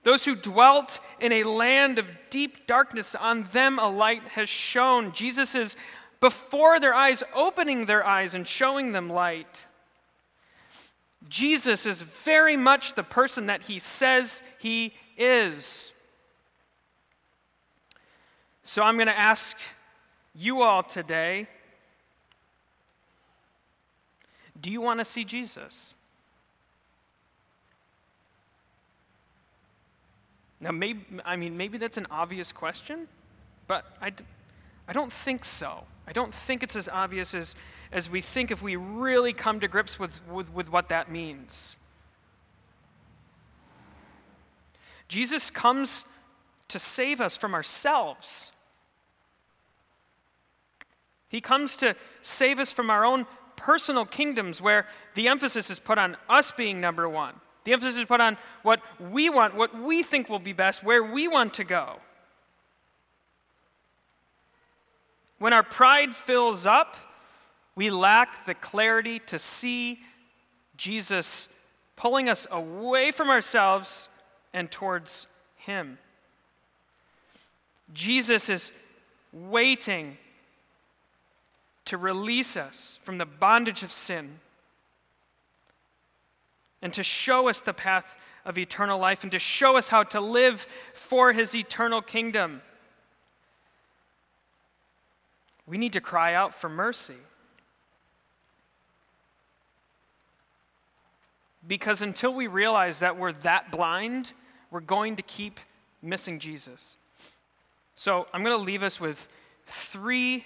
Those 0.03 0.25
who 0.25 0.35
dwelt 0.35 0.99
in 1.19 1.31
a 1.31 1.43
land 1.43 1.99
of 1.99 2.05
deep 2.29 2.67
darkness, 2.67 3.15
on 3.15 3.43
them 3.43 3.79
a 3.79 3.89
light 3.89 4.23
has 4.29 4.47
shone. 4.47 5.11
Jesus 5.11 5.55
is 5.55 5.75
before 6.19 6.79
their 6.79 6.93
eyes, 6.93 7.23
opening 7.33 7.85
their 7.85 8.05
eyes 8.05 8.33
and 8.33 8.47
showing 8.47 8.91
them 8.91 9.09
light. 9.09 9.65
Jesus 11.27 11.85
is 11.85 12.01
very 12.01 12.57
much 12.57 12.93
the 12.93 13.03
person 13.03 13.47
that 13.47 13.63
he 13.63 13.77
says 13.79 14.41
he 14.57 14.93
is. 15.17 15.91
So 18.63 18.83
I'm 18.83 18.95
going 18.95 19.07
to 19.07 19.19
ask 19.19 19.57
you 20.33 20.61
all 20.61 20.83
today 20.83 21.47
do 24.61 24.71
you 24.71 24.81
want 24.81 24.99
to 24.99 25.05
see 25.05 25.23
Jesus? 25.23 25.95
Now, 30.61 30.71
maybe, 30.71 31.01
I 31.25 31.35
mean, 31.35 31.55
maybe 31.57 31.77
that's 31.77 31.97
an 31.97 32.07
obvious 32.11 32.51
question, 32.51 33.07
but 33.67 33.85
I, 34.01 34.11
I 34.87 34.93
don't 34.93 35.13
think 35.13 35.45
so. 35.45 35.83
I 36.07 36.11
don't 36.11 36.33
think 36.33 36.63
it's 36.63 36.75
as 36.75 36.89
obvious 36.89 37.33
as, 37.33 37.55
as 37.91 38.09
we 38.09 38.21
think 38.21 38.51
if 38.51 38.61
we 38.61 38.75
really 38.75 39.31
come 39.31 39.59
to 39.59 39.67
grips 39.67 39.99
with, 39.99 40.19
with, 40.27 40.53
with 40.53 40.71
what 40.71 40.89
that 40.89 41.11
means. 41.11 41.77
Jesus 45.07 45.49
comes 45.49 46.05
to 46.67 46.79
save 46.79 47.21
us 47.21 47.37
from 47.37 47.53
ourselves. 47.53 48.51
He 51.29 51.41
comes 51.41 51.75
to 51.77 51.95
save 52.21 52.59
us 52.59 52.71
from 52.71 52.89
our 52.89 53.05
own 53.05 53.25
personal 53.55 54.05
kingdoms 54.05 54.61
where 54.61 54.87
the 55.15 55.27
emphasis 55.27 55.69
is 55.69 55.79
put 55.79 55.97
on 55.97 56.17
us 56.27 56.51
being 56.51 56.79
number 56.79 57.07
one. 57.07 57.33
The 57.63 57.73
emphasis 57.73 57.97
is 57.97 58.05
put 58.05 58.21
on 58.21 58.37
what 58.63 58.81
we 58.99 59.29
want, 59.29 59.55
what 59.55 59.77
we 59.79 60.03
think 60.03 60.29
will 60.29 60.39
be 60.39 60.53
best, 60.53 60.83
where 60.83 61.03
we 61.03 61.27
want 61.27 61.53
to 61.55 61.63
go. 61.63 61.99
When 65.37 65.53
our 65.53 65.63
pride 65.63 66.15
fills 66.15 66.65
up, 66.65 66.97
we 67.75 67.89
lack 67.89 68.45
the 68.45 68.53
clarity 68.53 69.19
to 69.27 69.39
see 69.39 69.99
Jesus 70.75 71.47
pulling 71.95 72.29
us 72.29 72.47
away 72.51 73.11
from 73.11 73.29
ourselves 73.29 74.09
and 74.53 74.69
towards 74.69 75.27
Him. 75.57 75.97
Jesus 77.93 78.49
is 78.49 78.71
waiting 79.31 80.17
to 81.85 81.97
release 81.97 82.55
us 82.55 82.99
from 83.03 83.17
the 83.17 83.25
bondage 83.25 83.83
of 83.83 83.91
sin 83.91 84.39
and 86.81 86.93
to 86.93 87.03
show 87.03 87.49
us 87.49 87.61
the 87.61 87.73
path 87.73 88.17
of 88.45 88.57
eternal 88.57 88.99
life 88.99 89.23
and 89.23 89.31
to 89.31 89.39
show 89.39 89.77
us 89.77 89.89
how 89.89 90.03
to 90.03 90.21
live 90.21 90.65
for 90.93 91.33
his 91.33 91.53
eternal 91.53 92.01
kingdom. 92.01 92.61
We 95.67 95.77
need 95.77 95.93
to 95.93 96.01
cry 96.01 96.33
out 96.33 96.55
for 96.55 96.69
mercy. 96.69 97.15
Because 101.67 102.01
until 102.01 102.33
we 102.33 102.47
realize 102.47 102.99
that 102.99 103.17
we're 103.17 103.33
that 103.33 103.71
blind, 103.71 104.31
we're 104.71 104.79
going 104.79 105.17
to 105.17 105.21
keep 105.21 105.59
missing 106.01 106.39
Jesus. 106.39 106.97
So 107.95 108.27
I'm 108.33 108.43
going 108.43 108.57
to 108.57 108.63
leave 108.63 108.81
us 108.81 108.99
with 108.99 109.27
three 109.67 110.45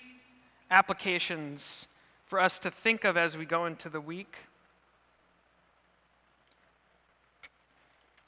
applications 0.70 1.88
for 2.26 2.40
us 2.40 2.60
to 2.60 2.72
think 2.72 3.06
of 3.06 3.16
as 3.16 3.38
we 3.38 3.46
go 3.46 3.66
into 3.66 3.90
the 3.90 4.02
week. 4.02 4.38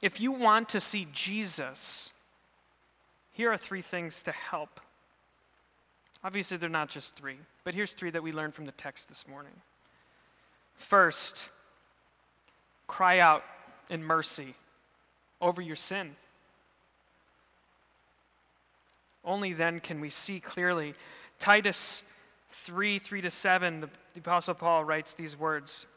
If 0.06 0.20
you 0.20 0.32
want 0.32 0.70
to 0.70 0.80
see 0.80 1.08
Jesus, 1.14 2.14
here 3.32 3.52
are 3.52 3.58
three 3.58 3.82
things 3.82 4.22
to 4.22 4.32
help. 4.32 4.80
Obviously, 6.24 6.58
they're 6.58 6.70
not 6.70 6.90
just 6.90 7.16
three, 7.16 7.38
but 7.64 7.74
here's 7.74 7.94
three 7.94 8.12
that 8.12 8.22
we 8.22 8.32
learned 8.32 8.54
from 8.54 8.68
the 8.68 8.72
text 8.74 9.10
this 9.10 9.28
morning. 9.28 9.54
First, 10.76 11.50
cry 12.86 13.18
out 13.18 13.44
in 13.90 14.04
mercy 14.04 14.54
over 15.42 15.60
your 15.60 15.76
sin. 15.76 16.16
Only 19.24 19.54
then 19.54 19.80
can 19.80 20.02
we 20.02 20.12
see 20.12 20.40
clearly. 20.40 20.94
Titus 21.40 22.04
3 22.52 23.00
3 23.00 23.22
to 23.22 23.32
7, 23.32 23.80
the, 23.80 23.90
the 24.14 24.20
Apostle 24.20 24.54
Paul 24.54 24.84
writes 24.84 25.16
these 25.16 25.36
words 25.36 25.88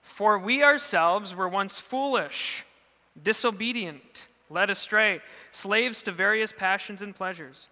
For 0.00 0.38
we 0.38 0.62
ourselves 0.62 1.34
were 1.34 1.48
once 1.48 1.80
foolish, 1.80 2.64
disobedient, 3.22 4.28
led 4.48 4.70
astray, 4.70 5.20
slaves 5.50 6.02
to 6.02 6.12
various 6.12 6.52
passions 6.52 7.02
and 7.02 7.14
pleasures, 7.14 7.68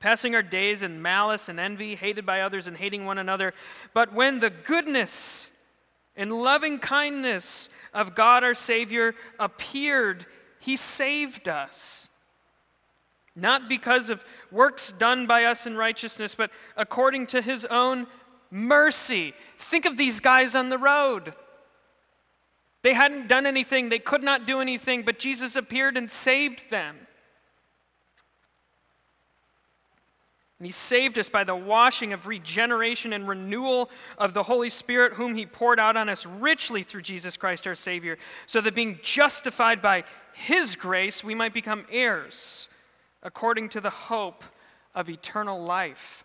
passing 0.00 0.34
our 0.34 0.42
days 0.42 0.82
in 0.82 1.02
malice 1.02 1.48
and 1.48 1.60
envy, 1.60 1.94
hated 1.94 2.26
by 2.26 2.40
others 2.40 2.68
and 2.68 2.76
hating 2.76 3.04
one 3.04 3.18
another. 3.18 3.54
But 3.94 4.12
when 4.12 4.40
the 4.40 4.50
goodness 4.50 5.50
and 6.16 6.32
loving 6.32 6.78
kindness 6.78 7.68
of 7.92 8.14
God 8.14 8.44
our 8.44 8.54
Savior 8.54 9.14
appeared, 9.38 10.26
He 10.60 10.76
saved 10.76 11.48
us 11.48 12.08
not 13.36 13.68
because 13.68 14.08
of 14.08 14.24
works 14.50 14.92
done 14.98 15.26
by 15.26 15.44
us 15.44 15.66
in 15.66 15.76
righteousness, 15.76 16.34
but 16.34 16.50
according 16.76 17.26
to 17.28 17.42
his 17.42 17.66
own 17.66 18.06
mercy. 18.50 19.34
Think 19.58 19.84
of 19.84 19.98
these 19.98 20.18
guys 20.20 20.56
on 20.56 20.70
the 20.70 20.78
road. 20.78 21.34
They 22.86 22.94
hadn't 22.94 23.26
done 23.26 23.46
anything, 23.46 23.88
they 23.88 23.98
could 23.98 24.22
not 24.22 24.46
do 24.46 24.60
anything, 24.60 25.02
but 25.02 25.18
Jesus 25.18 25.56
appeared 25.56 25.96
and 25.96 26.08
saved 26.08 26.70
them. 26.70 26.96
And 30.60 30.66
he 30.66 30.70
saved 30.70 31.18
us 31.18 31.28
by 31.28 31.42
the 31.42 31.56
washing 31.56 32.12
of 32.12 32.28
regeneration 32.28 33.12
and 33.12 33.26
renewal 33.26 33.90
of 34.18 34.34
the 34.34 34.44
Holy 34.44 34.70
Spirit, 34.70 35.14
whom 35.14 35.34
he 35.34 35.46
poured 35.46 35.80
out 35.80 35.96
on 35.96 36.08
us 36.08 36.24
richly 36.24 36.84
through 36.84 37.02
Jesus 37.02 37.36
Christ 37.36 37.66
our 37.66 37.74
Savior, 37.74 38.18
so 38.46 38.60
that 38.60 38.76
being 38.76 39.00
justified 39.02 39.82
by 39.82 40.04
his 40.32 40.76
grace, 40.76 41.24
we 41.24 41.34
might 41.34 41.52
become 41.52 41.86
heirs 41.90 42.68
according 43.20 43.68
to 43.70 43.80
the 43.80 43.90
hope 43.90 44.44
of 44.94 45.10
eternal 45.10 45.60
life. 45.60 46.24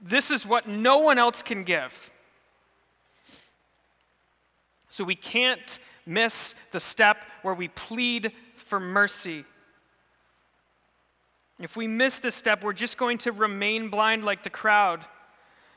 This 0.00 0.32
is 0.32 0.44
what 0.44 0.66
no 0.66 0.98
one 0.98 1.18
else 1.18 1.44
can 1.44 1.62
give. 1.62 2.11
So 4.92 5.04
we 5.04 5.14
can't 5.14 5.78
miss 6.04 6.54
the 6.70 6.78
step 6.78 7.24
where 7.40 7.54
we 7.54 7.68
plead 7.68 8.30
for 8.56 8.78
mercy. 8.78 9.46
If 11.58 11.78
we 11.78 11.86
miss 11.86 12.18
this 12.18 12.34
step, 12.34 12.62
we're 12.62 12.74
just 12.74 12.98
going 12.98 13.16
to 13.18 13.32
remain 13.32 13.88
blind 13.88 14.22
like 14.22 14.42
the 14.42 14.50
crowd 14.50 15.02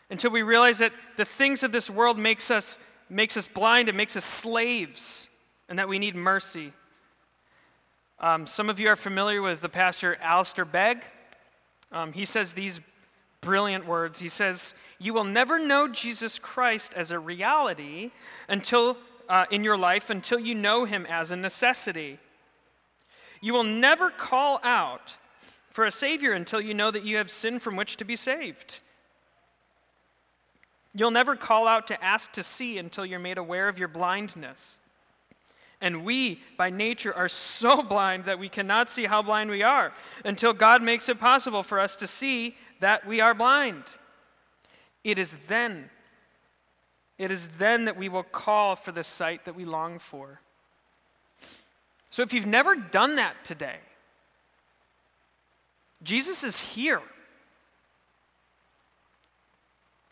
until 0.09 0.31
we 0.31 0.41
realize 0.41 0.79
that 0.79 0.91
the 1.15 1.23
things 1.23 1.63
of 1.63 1.71
this 1.71 1.89
world 1.89 2.19
makes 2.19 2.51
us, 2.51 2.77
makes 3.09 3.37
us 3.37 3.47
blind, 3.47 3.87
it 3.87 3.95
makes 3.95 4.17
us 4.17 4.25
slaves, 4.25 5.29
and 5.69 5.79
that 5.79 5.87
we 5.87 5.97
need 5.97 6.17
mercy. 6.17 6.73
Um, 8.19 8.45
some 8.45 8.69
of 8.69 8.81
you 8.81 8.89
are 8.89 8.97
familiar 8.97 9.41
with 9.41 9.61
the 9.61 9.69
pastor 9.69 10.17
Alistair 10.19 10.65
Begg. 10.65 11.05
Um, 11.89 12.11
he 12.11 12.25
says 12.25 12.51
these 12.51 12.81
brilliant 13.45 13.85
words. 13.85 14.19
He 14.19 14.27
says, 14.27 14.73
You 14.99 15.13
will 15.13 15.23
never 15.23 15.57
know 15.59 15.87
Jesus 15.87 16.39
Christ 16.39 16.93
as 16.95 17.11
a 17.11 17.19
reality 17.19 18.11
until, 18.49 18.97
uh, 19.29 19.45
in 19.51 19.63
your 19.63 19.77
life 19.77 20.09
until 20.09 20.39
you 20.39 20.55
know 20.55 20.83
him 20.83 21.05
as 21.05 21.31
a 21.31 21.37
necessity. 21.37 22.19
You 23.39 23.53
will 23.53 23.63
never 23.63 24.09
call 24.09 24.59
out 24.63 25.15
for 25.69 25.85
a 25.85 25.91
Savior 25.91 26.33
until 26.33 26.59
you 26.59 26.73
know 26.73 26.89
that 26.89 27.03
you 27.03 27.17
have 27.17 27.29
sin 27.29 27.59
from 27.59 27.75
which 27.75 27.95
to 27.97 28.05
be 28.05 28.15
saved. 28.15 28.79
You'll 30.93 31.11
never 31.11 31.35
call 31.35 31.67
out 31.67 31.87
to 31.87 32.03
ask 32.03 32.31
to 32.33 32.43
see 32.43 32.77
until 32.77 33.05
you're 33.05 33.19
made 33.19 33.37
aware 33.37 33.69
of 33.69 33.77
your 33.77 33.89
blindness. 33.89 34.79
And 35.81 36.05
we, 36.05 36.39
by 36.57 36.69
nature, 36.69 37.13
are 37.13 37.27
so 37.29 37.83
blind 37.93 38.25
that 38.25 38.39
we 38.39 38.49
cannot 38.49 38.89
see 38.89 39.05
how 39.05 39.21
blind 39.21 39.49
we 39.51 39.61
are 39.61 39.93
until 40.23 40.53
God 40.53 40.81
makes 40.81 41.09
it 41.09 41.19
possible 41.19 41.61
for 41.61 41.79
us 41.79 41.95
to 41.97 42.07
see 42.07 42.55
that 42.79 43.07
we 43.07 43.21
are 43.21 43.33
blind. 43.33 43.83
It 45.03 45.19
is 45.19 45.35
then, 45.47 45.89
it 47.17 47.31
is 47.31 47.47
then 47.59 47.85
that 47.85 47.97
we 47.97 48.09
will 48.09 48.23
call 48.23 48.75
for 48.75 48.91
the 48.91 49.03
sight 49.03 49.45
that 49.45 49.55
we 49.55 49.65
long 49.65 49.99
for. 49.99 50.41
So 52.09 52.21
if 52.21 52.33
you've 52.33 52.45
never 52.45 52.75
done 52.75 53.17
that 53.17 53.43
today, 53.43 53.77
Jesus 56.01 56.43
is 56.43 56.59
here. 56.59 57.01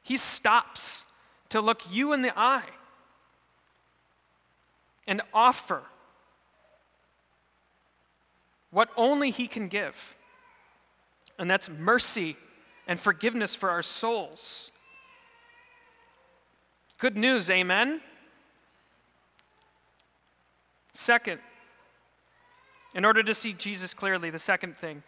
He 0.04 0.18
stops 0.18 1.06
to 1.50 1.62
look 1.62 1.82
you 1.90 2.14
in 2.14 2.22
the 2.22 2.38
eye 2.38 2.70
and 5.08 5.22
offer 5.34 5.84
what 8.72 8.90
only 8.98 9.30
He 9.30 9.48
can 9.48 9.68
give, 9.68 10.16
and 11.38 11.50
that's 11.50 11.70
mercy 11.70 12.36
and 12.88 13.00
forgiveness 13.00 13.56
for 13.56 13.70
our 13.70 13.84
souls. 13.84 14.72
Good 16.98 17.18
news, 17.18 17.50
amen? 17.50 18.02
Second, 20.94 21.40
in 22.94 23.04
order 23.06 23.24
to 23.24 23.34
see 23.34 23.54
Jesus 23.54 23.94
clearly, 23.94 24.30
the 24.30 24.40
second 24.40 24.78
thing, 24.78 25.04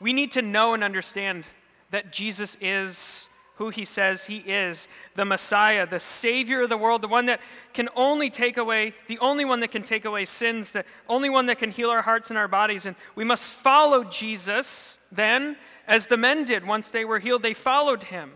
we 0.00 0.12
need 0.12 0.32
to 0.32 0.42
know 0.42 0.74
and 0.74 0.84
understand 0.84 1.46
that 1.90 2.12
Jesus 2.12 2.56
is 2.60 3.28
who 3.56 3.70
he 3.70 3.86
says 3.86 4.26
he 4.26 4.38
is 4.38 4.86
the 5.14 5.24
Messiah, 5.24 5.86
the 5.86 5.98
Savior 5.98 6.62
of 6.62 6.68
the 6.68 6.76
world, 6.76 7.00
the 7.00 7.08
one 7.08 7.26
that 7.26 7.40
can 7.72 7.88
only 7.96 8.28
take 8.28 8.58
away, 8.58 8.92
the 9.08 9.18
only 9.18 9.46
one 9.46 9.60
that 9.60 9.70
can 9.70 9.82
take 9.82 10.04
away 10.04 10.26
sins, 10.26 10.72
the 10.72 10.84
only 11.08 11.30
one 11.30 11.46
that 11.46 11.58
can 11.58 11.70
heal 11.70 11.88
our 11.88 12.02
hearts 12.02 12.30
and 12.30 12.38
our 12.38 12.48
bodies. 12.48 12.84
And 12.84 12.96
we 13.14 13.24
must 13.24 13.50
follow 13.50 14.04
Jesus 14.04 14.98
then, 15.10 15.56
as 15.86 16.06
the 16.06 16.16
men 16.16 16.44
did 16.44 16.66
once 16.66 16.90
they 16.90 17.04
were 17.04 17.18
healed, 17.18 17.42
they 17.42 17.54
followed 17.54 18.04
him. 18.04 18.32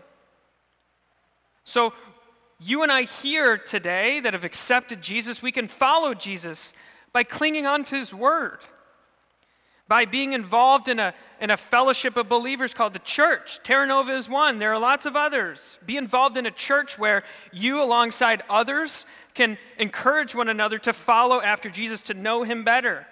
So, 1.63 1.93
you 2.59 2.83
and 2.83 2.91
I 2.91 3.03
here 3.03 3.57
today 3.57 4.19
that 4.19 4.33
have 4.33 4.45
accepted 4.45 5.01
Jesus, 5.01 5.41
we 5.41 5.51
can 5.51 5.67
follow 5.67 6.13
Jesus 6.13 6.73
by 7.11 7.23
clinging 7.23 7.65
on 7.65 7.83
to 7.85 7.95
his 7.95 8.13
word 8.13 8.59
by 9.91 10.05
being 10.05 10.31
involved 10.31 10.87
in 10.87 10.99
a, 10.99 11.13
in 11.41 11.49
a 11.49 11.57
fellowship 11.57 12.15
of 12.15 12.29
believers 12.29 12.73
called 12.73 12.93
the 12.93 12.99
church. 12.99 13.59
Terra 13.61 13.85
Nova 13.85 14.13
is 14.13 14.29
one, 14.29 14.57
there 14.57 14.71
are 14.71 14.79
lots 14.79 15.05
of 15.05 15.17
others. 15.17 15.79
Be 15.85 15.97
involved 15.97 16.37
in 16.37 16.45
a 16.45 16.51
church 16.51 16.97
where 16.97 17.23
you, 17.51 17.83
alongside 17.83 18.41
others, 18.49 19.05
can 19.33 19.57
encourage 19.77 20.33
one 20.33 20.47
another 20.47 20.79
to 20.79 20.93
follow 20.93 21.41
after 21.41 21.69
Jesus, 21.69 22.03
to 22.03 22.13
know 22.13 22.43
him 22.43 22.63
better, 22.63 23.05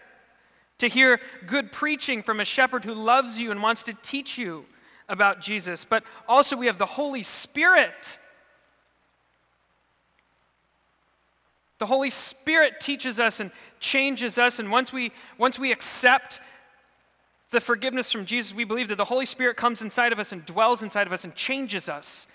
to 0.80 0.88
hear 0.88 1.22
good 1.46 1.72
preaching 1.72 2.24
from 2.24 2.40
a 2.40 2.46
shepherd 2.46 2.84
who 2.84 2.94
loves 2.94 3.38
you 3.38 3.52
and 3.52 3.62
wants 3.62 3.84
to 3.84 3.94
teach 4.02 4.38
you 4.38 4.66
about 5.08 5.42
Jesus. 5.42 5.86
But 5.86 6.04
also, 6.28 6.58
we 6.58 6.66
have 6.68 6.78
the 6.78 6.86
Holy 6.86 7.22
Spirit. 7.22 8.18
The 11.78 11.86
Holy 11.86 12.10
Spirit 12.10 12.80
teaches 12.80 13.20
us 13.20 13.40
and 13.40 13.52
changes 13.80 14.38
us, 14.38 14.60
and 14.60 14.72
once 14.72 14.92
we, 14.92 15.12
once 15.38 15.58
we 15.58 15.72
accept 15.72 16.40
the 17.52 17.62
forgiveness 17.62 18.12
from 18.12 18.26
Jesus, 18.26 18.54
we 18.54 18.64
believe 18.64 18.90
that 18.90 18.98
the 18.98 19.06
Holy 19.06 19.26
Spirit 19.26 19.58
comes 19.58 19.82
inside 19.82 20.12
of 20.12 20.20
us 20.20 20.32
and 20.32 20.46
dwells 20.46 20.84
inside 20.84 21.08
of 21.08 21.14
us 21.14 21.24
and 21.24 21.34
changes 21.36 21.90
us 21.90 22.28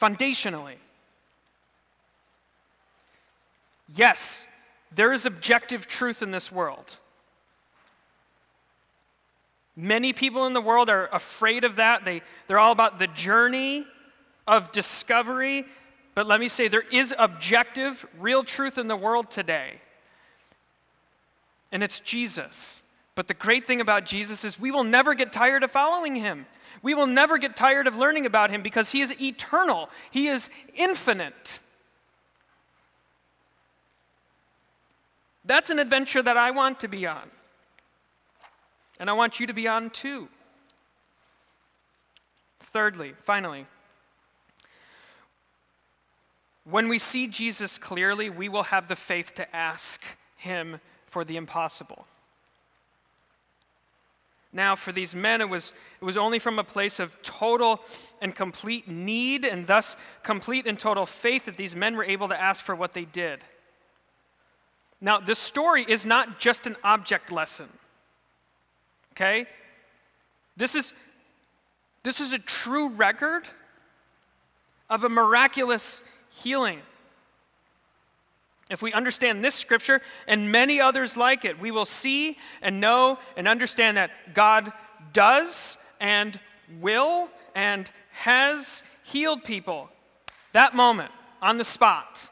foundationally. 0.00 0.74
Yes, 3.94 4.46
there 4.94 5.12
is 5.12 5.26
objective 5.26 5.86
truth 5.86 6.22
in 6.22 6.30
this 6.30 6.52
world. 6.52 6.98
Many 9.76 10.12
people 10.12 10.46
in 10.46 10.52
the 10.52 10.60
world 10.60 10.90
are 10.90 11.08
afraid 11.12 11.64
of 11.64 11.76
that. 11.76 12.04
They, 12.04 12.22
they're 12.46 12.58
all 12.58 12.72
about 12.72 12.98
the 12.98 13.06
journey 13.06 13.86
of 14.46 14.72
discovery. 14.72 15.64
But 16.14 16.26
let 16.26 16.40
me 16.40 16.48
say, 16.48 16.68
there 16.68 16.84
is 16.90 17.14
objective, 17.18 18.04
real 18.18 18.42
truth 18.42 18.78
in 18.78 18.88
the 18.88 18.96
world 18.96 19.30
today. 19.30 19.80
And 21.72 21.82
it's 21.82 22.00
Jesus. 22.00 22.82
But 23.14 23.28
the 23.28 23.34
great 23.34 23.66
thing 23.66 23.80
about 23.80 24.06
Jesus 24.06 24.44
is 24.44 24.58
we 24.58 24.70
will 24.70 24.84
never 24.84 25.14
get 25.14 25.32
tired 25.32 25.62
of 25.62 25.70
following 25.70 26.16
him. 26.16 26.46
We 26.82 26.94
will 26.94 27.06
never 27.06 27.38
get 27.38 27.56
tired 27.56 27.86
of 27.86 27.96
learning 27.96 28.26
about 28.26 28.50
him 28.50 28.62
because 28.62 28.90
he 28.90 29.00
is 29.00 29.20
eternal, 29.20 29.90
he 30.10 30.26
is 30.26 30.50
infinite. 30.74 31.60
That's 35.44 35.70
an 35.70 35.78
adventure 35.78 36.22
that 36.22 36.36
I 36.36 36.50
want 36.50 36.80
to 36.80 36.88
be 36.88 37.06
on. 37.06 37.30
And 39.00 39.08
I 39.08 39.14
want 39.14 39.40
you 39.40 39.46
to 39.46 39.54
be 39.54 39.66
on 39.66 39.90
too. 39.90 40.28
Thirdly, 42.60 43.14
finally, 43.22 43.66
when 46.64 46.88
we 46.88 46.98
see 46.98 47.26
Jesus 47.26 47.78
clearly, 47.78 48.28
we 48.28 48.48
will 48.48 48.64
have 48.64 48.86
the 48.86 48.94
faith 48.94 49.34
to 49.34 49.56
ask 49.56 50.04
him 50.36 50.80
for 51.06 51.24
the 51.24 51.36
impossible. 51.36 52.06
Now, 54.52 54.76
for 54.76 54.92
these 54.92 55.14
men, 55.14 55.40
it 55.40 55.48
was, 55.48 55.72
it 56.00 56.04
was 56.04 56.16
only 56.16 56.38
from 56.38 56.58
a 56.58 56.64
place 56.64 57.00
of 57.00 57.20
total 57.22 57.80
and 58.20 58.34
complete 58.34 58.86
need 58.86 59.44
and 59.44 59.66
thus 59.66 59.96
complete 60.22 60.66
and 60.66 60.78
total 60.78 61.06
faith 61.06 61.46
that 61.46 61.56
these 61.56 61.74
men 61.74 61.96
were 61.96 62.04
able 62.04 62.28
to 62.28 62.40
ask 62.40 62.64
for 62.64 62.74
what 62.74 62.92
they 62.92 63.04
did. 63.06 63.40
Now, 65.00 65.18
this 65.18 65.38
story 65.38 65.86
is 65.88 66.04
not 66.04 66.38
just 66.38 66.66
an 66.66 66.76
object 66.84 67.32
lesson. 67.32 67.68
Okay? 69.12 69.46
This 70.56 70.74
is, 70.74 70.92
this 72.02 72.20
is 72.20 72.32
a 72.32 72.38
true 72.38 72.90
record 72.90 73.44
of 74.88 75.04
a 75.04 75.08
miraculous 75.08 76.02
healing. 76.30 76.80
If 78.70 78.82
we 78.82 78.92
understand 78.92 79.44
this 79.44 79.54
scripture 79.54 80.00
and 80.28 80.52
many 80.52 80.80
others 80.80 81.16
like 81.16 81.44
it, 81.44 81.58
we 81.58 81.70
will 81.70 81.86
see 81.86 82.36
and 82.62 82.80
know 82.80 83.18
and 83.36 83.48
understand 83.48 83.96
that 83.96 84.10
God 84.32 84.72
does 85.12 85.76
and 86.00 86.38
will 86.80 87.28
and 87.54 87.90
has 88.12 88.82
healed 89.02 89.42
people 89.44 89.88
that 90.52 90.74
moment 90.74 91.10
on 91.42 91.58
the 91.58 91.64
spot. 91.64 92.28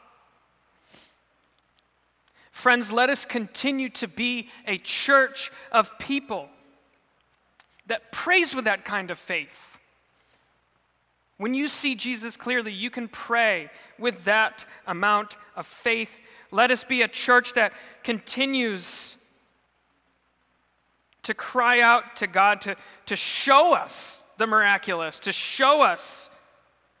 Friends, 2.51 2.91
let 2.91 3.09
us 3.09 3.25
continue 3.25 3.89
to 3.89 4.07
be 4.07 4.49
a 4.67 4.77
church 4.77 5.51
of 5.71 5.97
people 5.97 6.49
that 7.89 8.11
prays 8.11 8.55
with 8.55 8.65
that 8.65 8.85
kind 8.85 9.11
of 9.11 9.19
faith. 9.19 9.77
When 11.37 11.53
you 11.53 11.67
see 11.67 11.95
Jesus 11.95 12.37
clearly, 12.37 12.71
you 12.71 12.89
can 12.89 13.07
pray 13.07 13.69
with 13.97 14.25
that 14.25 14.65
amount 14.87 15.37
of 15.55 15.65
faith. 15.65 16.21
Let 16.51 16.71
us 16.71 16.83
be 16.83 17.01
a 17.01 17.07
church 17.07 17.53
that 17.53 17.73
continues 18.03 19.15
to 21.23 21.33
cry 21.33 21.81
out 21.81 22.15
to 22.17 22.27
God 22.27 22.61
to, 22.61 22.75
to 23.07 23.15
show 23.15 23.73
us 23.73 24.23
the 24.37 24.47
miraculous, 24.47 25.19
to 25.19 25.31
show 25.31 25.81
us 25.81 26.29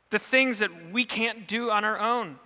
the 0.09 0.19
things 0.19 0.59
that 0.59 0.91
we 0.91 1.05
can't 1.05 1.47
do 1.47 1.69
on 1.69 1.85
our 1.85 1.99
own. 1.99 2.39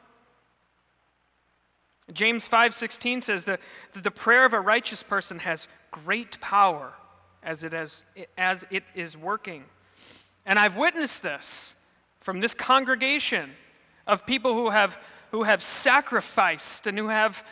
James 2.12 2.50
5:16 2.50 3.24
says 3.24 3.46
that, 3.46 3.62
that 3.94 4.04
the 4.04 4.12
prayer 4.12 4.46
of 4.46 4.54
a 4.54 4.60
righteous 4.60 5.02
person 5.02 5.39
has 5.39 5.68
great 5.91 6.39
power 6.41 6.94
as 7.44 7.64
it, 7.64 7.74
has, 7.74 8.04
as 8.38 8.66
it 8.70 8.84
is 8.96 9.18
working. 9.18 9.64
And 10.46 10.60
I've 10.60 10.76
witnessed 10.76 11.22
this 11.24 11.76
from 12.22 12.39
this 12.39 12.54
congregation 12.54 13.52
of 14.08 14.26
people 14.26 14.54
who 14.54 14.70
have, 14.70 14.98
who 15.32 15.44
have 15.44 15.62
sacrificed 15.62 16.88
and 16.88 16.98
who 16.98 17.08
have, 17.08 17.46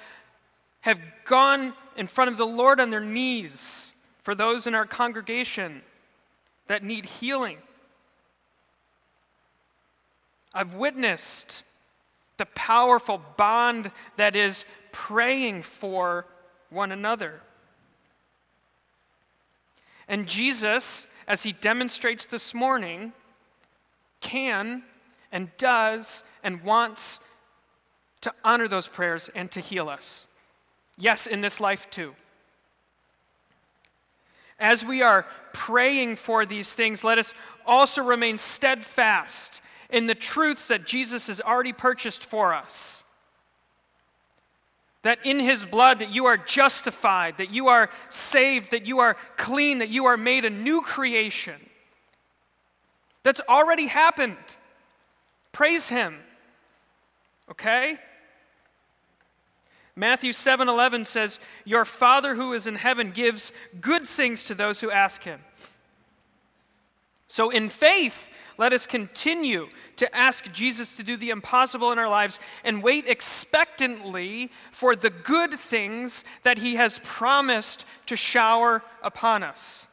have 0.82 1.00
gone 1.26 1.74
in 1.96 2.08
front 2.08 2.32
of 2.32 2.38
the 2.38 2.46
Lord 2.46 2.80
on 2.80 2.89
their 2.89 3.04
knees 3.04 3.94
for 4.24 4.36
those 4.36 4.68
in 4.68 4.76
our 4.76 4.86
congregation 4.86 5.82
that 6.68 6.84
need 6.84 7.06
healing. 7.06 7.58
I've 10.54 10.74
witnessed 10.74 11.64
the 12.38 12.46
powerful 12.48 13.22
bond 13.38 13.92
that 14.18 14.36
is 14.36 14.66
praying 14.92 15.64
for 15.64 16.26
one 16.70 16.92
another. 16.92 17.42
And 20.12 20.28
Jesus, 20.28 21.07
as 21.26 21.43
he 21.43 21.53
demonstrates 21.53 22.26
this 22.26 22.53
morning, 22.53 23.14
can 24.20 24.84
and 25.32 25.49
does 25.57 26.26
and 26.43 26.62
wants 26.64 27.22
to 28.20 28.34
honor 28.43 28.68
those 28.68 28.89
prayers 28.89 29.30
and 29.34 29.49
to 29.51 29.62
heal 29.62 29.88
us. 29.88 30.28
Yes, 30.97 31.28
in 31.28 31.39
this 31.39 31.62
life 31.62 31.89
too. 31.89 32.14
As 34.59 34.84
we 34.84 35.01
are 35.01 35.26
praying 35.53 36.18
for 36.18 36.45
these 36.45 36.76
things, 36.76 37.05
let 37.05 37.18
us 37.18 37.34
also 37.66 38.03
remain 38.03 38.38
steadfast 38.38 39.62
in 39.89 40.07
the 40.07 40.14
truths 40.14 40.68
that 40.68 40.86
Jesus 40.86 41.28
has 41.28 41.39
already 41.39 41.72
purchased 41.72 42.26
for 42.26 42.53
us. 42.53 43.05
That 45.04 45.26
in 45.26 45.39
his 45.39 45.66
blood 45.66 45.99
that 45.99 46.10
you 46.10 46.26
are 46.26 46.38
justified, 46.38 47.38
that 47.38 47.49
you 47.49 47.70
are 47.70 47.89
saved, 48.10 48.72
that 48.72 48.86
you 48.86 48.99
are 48.99 49.16
clean, 49.36 49.80
that 49.80 49.89
you 49.89 50.06
are 50.06 50.18
made 50.18 50.45
a 50.45 50.49
new 50.49 50.82
creation. 50.82 51.70
That's 53.24 53.41
already 53.49 53.88
happened. 53.88 54.38
Praise 55.52 55.89
him. 55.89 56.20
Okay? 57.49 57.97
Matthew 59.95 60.34
7:11 60.34 61.06
says, 61.06 61.39
"Your 61.66 61.84
Father 61.84 62.36
who 62.36 62.54
is 62.54 62.66
in 62.66 62.76
heaven 62.76 63.12
gives 63.12 63.52
good 63.80 64.08
things 64.08 64.45
to 64.45 64.56
those 64.56 64.80
who 64.82 64.89
ask 64.89 65.24
him." 65.24 65.43
So 67.28 67.49
in 67.49 67.70
faith, 67.70 68.30
let 68.62 68.74
us 68.74 68.86
continue 68.86 69.68
to 69.95 70.16
ask 70.16 70.51
Jesus 70.51 70.95
to 70.95 71.01
do 71.01 71.18
the 71.18 71.32
impossible 71.32 71.91
in 71.91 71.97
our 71.97 72.07
lives 72.07 72.38
and 72.64 72.84
wait 72.84 73.07
expectantly 73.07 74.51
for 74.70 74.95
the 74.95 75.09
good 75.09 75.53
things 75.53 76.24
that 76.43 76.59
he 76.59 76.76
has 76.76 77.01
promised 77.03 77.86
to 78.05 78.16
shower 78.16 78.84
upon 79.01 79.41
us. 79.41 79.88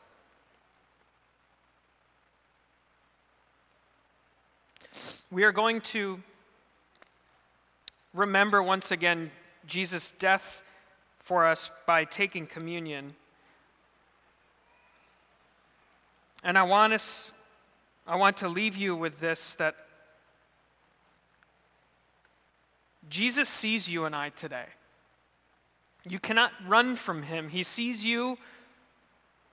We 5.31 5.45
are 5.45 5.53
going 5.53 5.81
to 5.81 6.23
remember 8.13 8.63
once 8.63 8.91
again 8.91 9.31
Jesus' 9.67 10.11
death 10.19 10.63
for 11.21 11.47
us 11.47 11.71
by 11.87 12.05
taking 12.05 12.47
communion. 12.47 13.15
And 16.45 16.59
I 16.59 16.65
want 16.65 16.93
us 16.93 17.33
I 18.09 18.17
want 18.17 18.39
to 18.39 18.49
leave 18.49 18.75
you 18.75 18.97
with 18.97 19.21
this 19.21 19.55
that 19.57 19.77
Jesus 23.11 23.49
sees 23.49 23.91
you 23.91 24.07
and 24.07 24.17
I 24.17 24.31
today. 24.31 24.65
You 26.09 26.19
cannot 26.19 26.53
run 26.67 26.97
from 26.97 27.23
him. 27.23 27.51
He 27.51 27.63
sees 27.63 28.05
you 28.05 28.39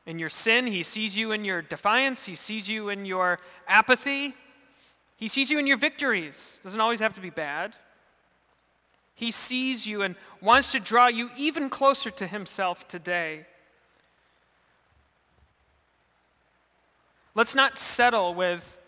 in 0.06 0.20
your 0.20 0.30
sin, 0.30 0.68
he 0.68 0.84
sees 0.84 1.18
you 1.18 1.32
in 1.32 1.44
your 1.44 1.62
defiance, 1.62 2.26
he 2.26 2.36
sees 2.36 2.70
you 2.70 2.90
in 2.90 3.06
your 3.06 3.40
apathy, 3.68 4.36
he 5.18 5.28
sees 5.28 5.50
you 5.50 5.60
in 5.60 5.68
your 5.68 5.78
victories. 5.78 6.60
Doesn't 6.64 6.80
always 6.80 7.00
have 7.00 7.16
to 7.16 7.22
be 7.22 7.30
bad. 7.30 7.76
He 9.16 9.32
sees 9.32 9.88
you 9.88 10.02
and 10.02 10.16
wants 10.42 10.74
to 10.74 10.80
draw 10.80 11.08
you 11.08 11.30
even 11.38 11.70
closer 11.70 12.12
to 12.12 12.28
Himself 12.28 12.88
today. 12.88 13.46
Let's 17.36 17.54
not 17.54 17.78
settle 17.78 18.34
with, 18.34 18.80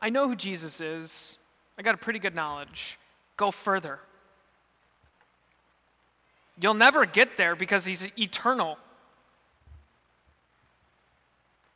I 0.00 0.10
know 0.10 0.26
who 0.28 0.34
Jesus 0.34 0.80
is, 0.80 1.38
I 1.78 1.82
got 1.82 1.94
a 1.94 1.98
pretty 1.98 2.18
good 2.18 2.34
knowledge. 2.34 2.98
Go 3.36 3.50
further. 3.50 4.00
You'll 6.60 6.74
never 6.74 7.06
get 7.06 7.36
there 7.36 7.54
because 7.54 7.86
He's 7.86 8.06
eternal. 8.18 8.76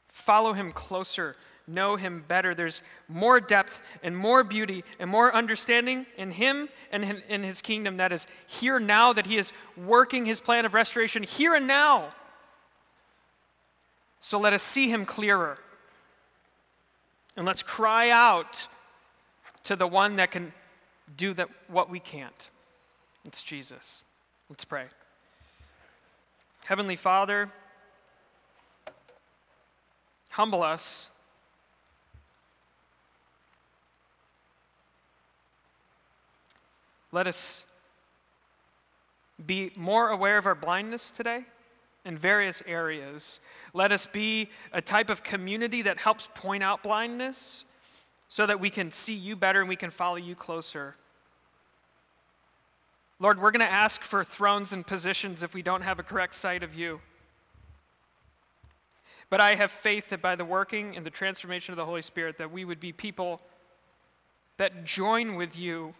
Follow 0.08 0.52
Him 0.52 0.72
closer 0.72 1.36
know 1.66 1.96
him 1.96 2.24
better. 2.26 2.54
There's 2.54 2.82
more 3.08 3.40
depth 3.40 3.80
and 4.02 4.16
more 4.16 4.44
beauty 4.44 4.84
and 4.98 5.08
more 5.08 5.34
understanding 5.34 6.06
in 6.16 6.30
him 6.30 6.68
and 6.92 7.22
in 7.28 7.42
his 7.42 7.60
kingdom 7.60 7.96
that 7.98 8.12
is 8.12 8.26
here 8.46 8.78
now, 8.78 9.12
that 9.12 9.26
he 9.26 9.36
is 9.36 9.52
working 9.76 10.24
his 10.24 10.40
plan 10.40 10.66
of 10.66 10.74
restoration 10.74 11.22
here 11.22 11.54
and 11.54 11.66
now. 11.66 12.12
So 14.20 14.38
let 14.38 14.52
us 14.52 14.62
see 14.62 14.88
him 14.88 15.04
clearer. 15.06 15.58
And 17.36 17.46
let's 17.46 17.62
cry 17.62 18.10
out 18.10 18.68
to 19.64 19.76
the 19.76 19.86
one 19.86 20.16
that 20.16 20.30
can 20.30 20.52
do 21.16 21.34
that, 21.34 21.48
what 21.68 21.90
we 21.90 22.00
can't. 22.00 22.50
It's 23.24 23.42
Jesus. 23.42 24.04
Let's 24.48 24.64
pray. 24.64 24.86
Heavenly 26.64 26.96
Father, 26.96 27.48
humble 30.30 30.62
us 30.62 31.10
Let 37.14 37.28
us 37.28 37.64
be 39.46 39.70
more 39.76 40.08
aware 40.08 40.36
of 40.36 40.46
our 40.46 40.56
blindness 40.56 41.12
today 41.12 41.44
in 42.04 42.18
various 42.18 42.62
areas. 42.66 43.40
Let 43.72 43.92
us 43.92 44.06
be 44.06 44.50
a 44.72 44.82
type 44.82 45.10
of 45.10 45.22
community 45.22 45.82
that 45.82 45.98
helps 45.98 46.28
point 46.34 46.62
out 46.62 46.82
blindness 46.82 47.64
so 48.28 48.46
that 48.46 48.60
we 48.60 48.70
can 48.70 48.90
see 48.90 49.14
you 49.14 49.36
better 49.36 49.60
and 49.60 49.68
we 49.68 49.76
can 49.76 49.90
follow 49.90 50.16
you 50.16 50.34
closer. 50.34 50.96
Lord, 53.18 53.40
we're 53.40 53.52
going 53.52 53.60
to 53.60 53.72
ask 53.72 54.02
for 54.02 54.24
thrones 54.24 54.72
and 54.72 54.86
positions 54.86 55.42
if 55.42 55.54
we 55.54 55.62
don't 55.62 55.82
have 55.82 55.98
a 55.98 56.02
correct 56.02 56.34
sight 56.34 56.62
of 56.62 56.74
you. 56.74 57.00
But 59.30 59.40
I 59.40 59.54
have 59.54 59.70
faith 59.70 60.10
that 60.10 60.20
by 60.20 60.36
the 60.36 60.44
working 60.44 60.96
and 60.96 61.06
the 61.06 61.10
transformation 61.10 61.72
of 61.72 61.76
the 61.76 61.84
Holy 61.84 62.02
Spirit 62.02 62.38
that 62.38 62.52
we 62.52 62.64
would 62.64 62.80
be 62.80 62.92
people 62.92 63.40
that 64.56 64.84
join 64.84 65.34
with 65.36 65.58
you 65.58 65.94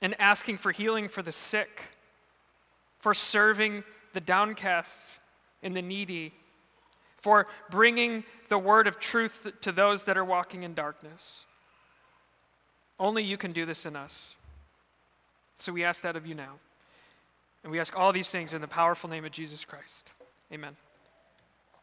in 0.00 0.14
asking 0.14 0.58
for 0.58 0.72
healing 0.72 1.08
for 1.08 1.22
the 1.22 1.32
sick, 1.32 1.96
for 3.00 3.14
serving 3.14 3.84
the 4.12 4.20
downcast 4.20 5.18
and 5.62 5.76
the 5.76 5.82
needy, 5.82 6.32
for 7.16 7.46
bringing 7.70 8.24
the 8.48 8.58
word 8.58 8.86
of 8.86 8.98
truth 8.98 9.46
to 9.60 9.72
those 9.72 10.04
that 10.04 10.16
are 10.16 10.24
walking 10.24 10.62
in 10.62 10.74
darkness. 10.74 11.44
Only 12.98 13.22
you 13.22 13.36
can 13.36 13.52
do 13.52 13.64
this 13.64 13.86
in 13.86 13.96
us. 13.96 14.36
So 15.56 15.72
we 15.72 15.84
ask 15.84 16.02
that 16.02 16.16
of 16.16 16.26
you 16.26 16.34
now. 16.34 16.58
And 17.62 17.70
we 17.70 17.78
ask 17.78 17.96
all 17.96 18.12
these 18.12 18.30
things 18.30 18.52
in 18.52 18.60
the 18.60 18.68
powerful 18.68 19.10
name 19.10 19.24
of 19.24 19.32
Jesus 19.32 19.64
Christ. 19.64 20.12
Amen. 20.52 20.76